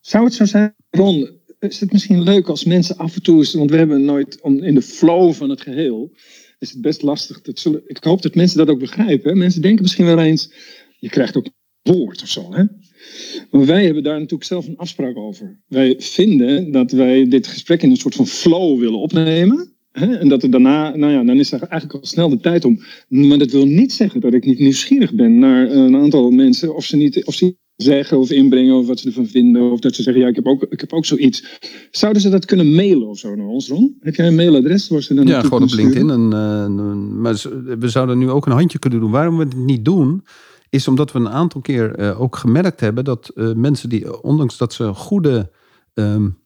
[0.00, 1.30] Zou het zo zijn, Ron?
[1.58, 4.74] Is het misschien leuk als mensen af en toe, want we hebben nooit om, in
[4.74, 6.12] de flow van het geheel
[6.58, 7.40] is het best lastig.
[7.40, 9.38] Dat zullen, ik hoop dat mensen dat ook begrijpen.
[9.38, 10.52] Mensen denken misschien wel eens,
[10.98, 11.48] je krijgt ook
[11.82, 12.52] woord of zo.
[12.54, 12.64] Hè?
[13.50, 15.60] Maar wij hebben daar natuurlijk zelf een afspraak over.
[15.66, 19.72] Wij vinden dat wij dit gesprek in een soort van flow willen opnemen.
[19.92, 20.16] Hè?
[20.16, 22.82] En dat er daarna, nou ja, dan is er eigenlijk al snel de tijd om.
[23.08, 26.74] Maar dat wil niet zeggen dat ik niet nieuwsgierig ben naar een aantal mensen.
[26.74, 29.70] Of ze niet, of ze zeggen of inbrengen of wat ze ervan vinden.
[29.70, 31.44] Of dat ze zeggen, ja, ik heb ook, ik heb ook zoiets.
[31.90, 33.96] Zouden ze dat kunnen mailen of zo naar ons, Ron?
[34.00, 36.10] Heb jij een mailadres waar ze dan Ja, gewoon op LinkedIn.
[36.10, 37.34] En, uh, maar
[37.78, 39.10] we zouden nu ook een handje kunnen doen.
[39.10, 40.24] Waarom we het niet doen,
[40.70, 44.56] is omdat we een aantal keer uh, ook gemerkt hebben dat uh, mensen die, ondanks
[44.56, 45.50] dat ze goede
[45.94, 46.38] um,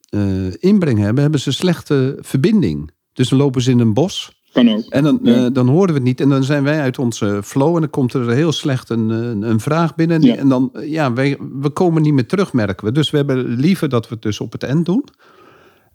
[0.58, 2.90] inbreng hebben, hebben ze slechte verbinding.
[3.12, 4.41] Dus dan lopen ze in een bos.
[4.52, 4.84] Kan ook.
[4.88, 5.44] En dan, ja.
[5.44, 6.20] uh, dan horen we het niet.
[6.20, 7.74] En dan zijn wij uit onze flow.
[7.74, 10.22] En dan komt er heel slecht een, een, een vraag binnen.
[10.22, 10.36] Ja.
[10.36, 12.92] En dan, ja, wij, we komen niet meer terug, merken we.
[12.92, 15.04] Dus we hebben liever dat we het dus op het eind doen.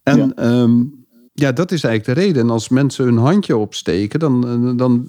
[0.03, 0.61] En ja.
[0.61, 0.96] Um,
[1.39, 2.43] ja, dat is eigenlijk de reden.
[2.43, 5.07] En als mensen hun handje opsteken, dan, dan,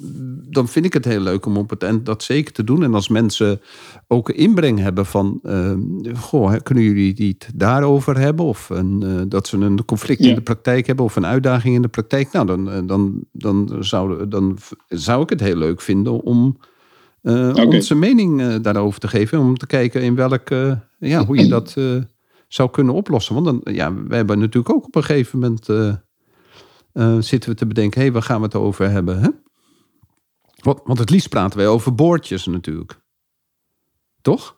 [0.51, 2.83] dan vind ik het heel leuk om op het eind dat zeker te doen.
[2.83, 3.61] En als mensen
[4.07, 5.73] ook een inbreng hebben van, uh,
[6.15, 8.45] goh, kunnen jullie het daarover hebben?
[8.45, 10.29] Of een, uh, dat ze een conflict ja.
[10.29, 12.33] in de praktijk hebben of een uitdaging in de praktijk.
[12.33, 14.59] Nou, dan, dan, dan, zou, dan
[14.89, 16.59] zou ik het heel leuk vinden om
[17.23, 17.65] uh, okay.
[17.65, 19.39] onze mening daarover te geven.
[19.39, 21.77] Om te kijken in welke, ja, hoe je dat
[22.49, 23.35] zou kunnen oplossen.
[23.35, 25.69] Want dan, ja, wij hebben natuurlijk ook op een gegeven moment
[26.95, 29.21] uh, zitten we te bedenken, hé, hey, waar gaan we het over hebben?
[29.21, 29.29] Hè?
[30.63, 33.01] Want, want het liefst praten wij over boordjes natuurlijk.
[34.23, 34.57] Toch?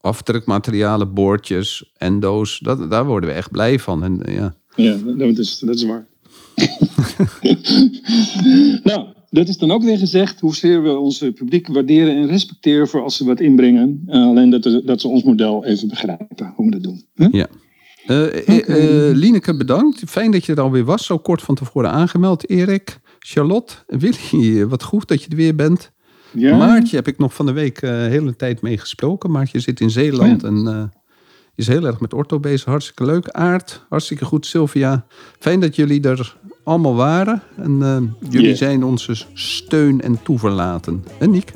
[0.00, 4.04] Afdrukmaterialen, boordjes, endo's, dat, daar worden we echt blij van.
[4.04, 4.54] En, ja.
[4.76, 6.08] ja, dat is, dat is waar.
[8.82, 13.02] nou, dat is dan ook weer gezegd hoezeer we ons publiek waarderen en respecteren voor
[13.02, 14.02] als ze wat inbrengen.
[14.06, 17.04] Uh, alleen dat, dat ze ons model even begrijpen hoe we dat doen.
[17.14, 17.32] Huh?
[17.32, 17.48] Ja.
[18.06, 18.64] Uh, okay.
[18.66, 20.02] uh, Lineke, bedankt.
[20.06, 21.06] Fijn dat je er alweer was.
[21.06, 22.98] Zo kort van tevoren aangemeld, Erik.
[23.18, 25.90] Charlotte, Willy, wat goed dat je er weer bent.
[26.32, 26.56] Ja.
[26.56, 29.30] Maartje heb ik nog van de week uh, hele tijd mee gesproken.
[29.30, 30.70] Maartje zit in Zeeland oh, ja.
[30.70, 30.92] en
[31.54, 32.64] is heel erg met ortho bezig.
[32.64, 33.28] Hartstikke leuk.
[33.28, 34.46] Aard, hartstikke goed.
[34.46, 35.06] Sylvia,
[35.38, 37.42] fijn dat jullie er allemaal waren.
[37.56, 37.78] En
[38.28, 38.56] jullie yeah.
[38.56, 41.04] zijn onze steun en toeverlaten.
[41.18, 41.52] En Niek?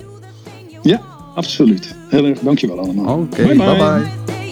[0.83, 1.01] Ja,
[1.35, 1.95] absoluut.
[2.09, 3.19] Heel erg dankjewel allemaal.
[3.19, 3.77] Oké, okay, bye bye.
[3.77, 4.44] bye.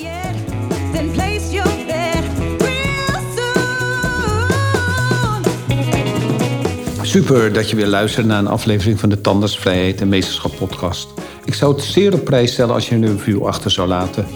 [7.12, 11.08] Super dat je weer luistert naar een aflevering van de Tandartsvrijheid en Meesterschap podcast.
[11.44, 14.26] Ik zou het zeer op prijs stellen als je een review achter zou laten.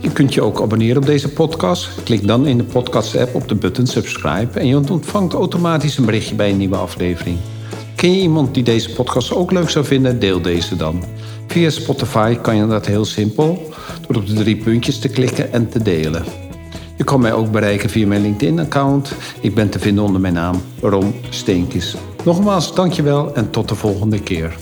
[0.00, 2.02] Je kunt je ook abonneren op deze podcast.
[2.02, 6.34] Klik dan in de podcast-app op de button subscribe en je ontvangt automatisch een berichtje
[6.34, 7.38] bij een nieuwe aflevering.
[7.96, 10.18] Ken je iemand die deze podcast ook leuk zou vinden?
[10.18, 11.04] Deel deze dan.
[11.46, 13.72] Via Spotify kan je dat heel simpel
[14.06, 16.24] door op de drie puntjes te klikken en te delen.
[16.96, 19.12] Je kan mij ook bereiken via mijn LinkedIn-account.
[19.40, 21.96] Ik ben te vinden onder mijn naam Ron Steenkis.
[22.24, 24.56] Nogmaals, dankjewel en tot de volgende keer.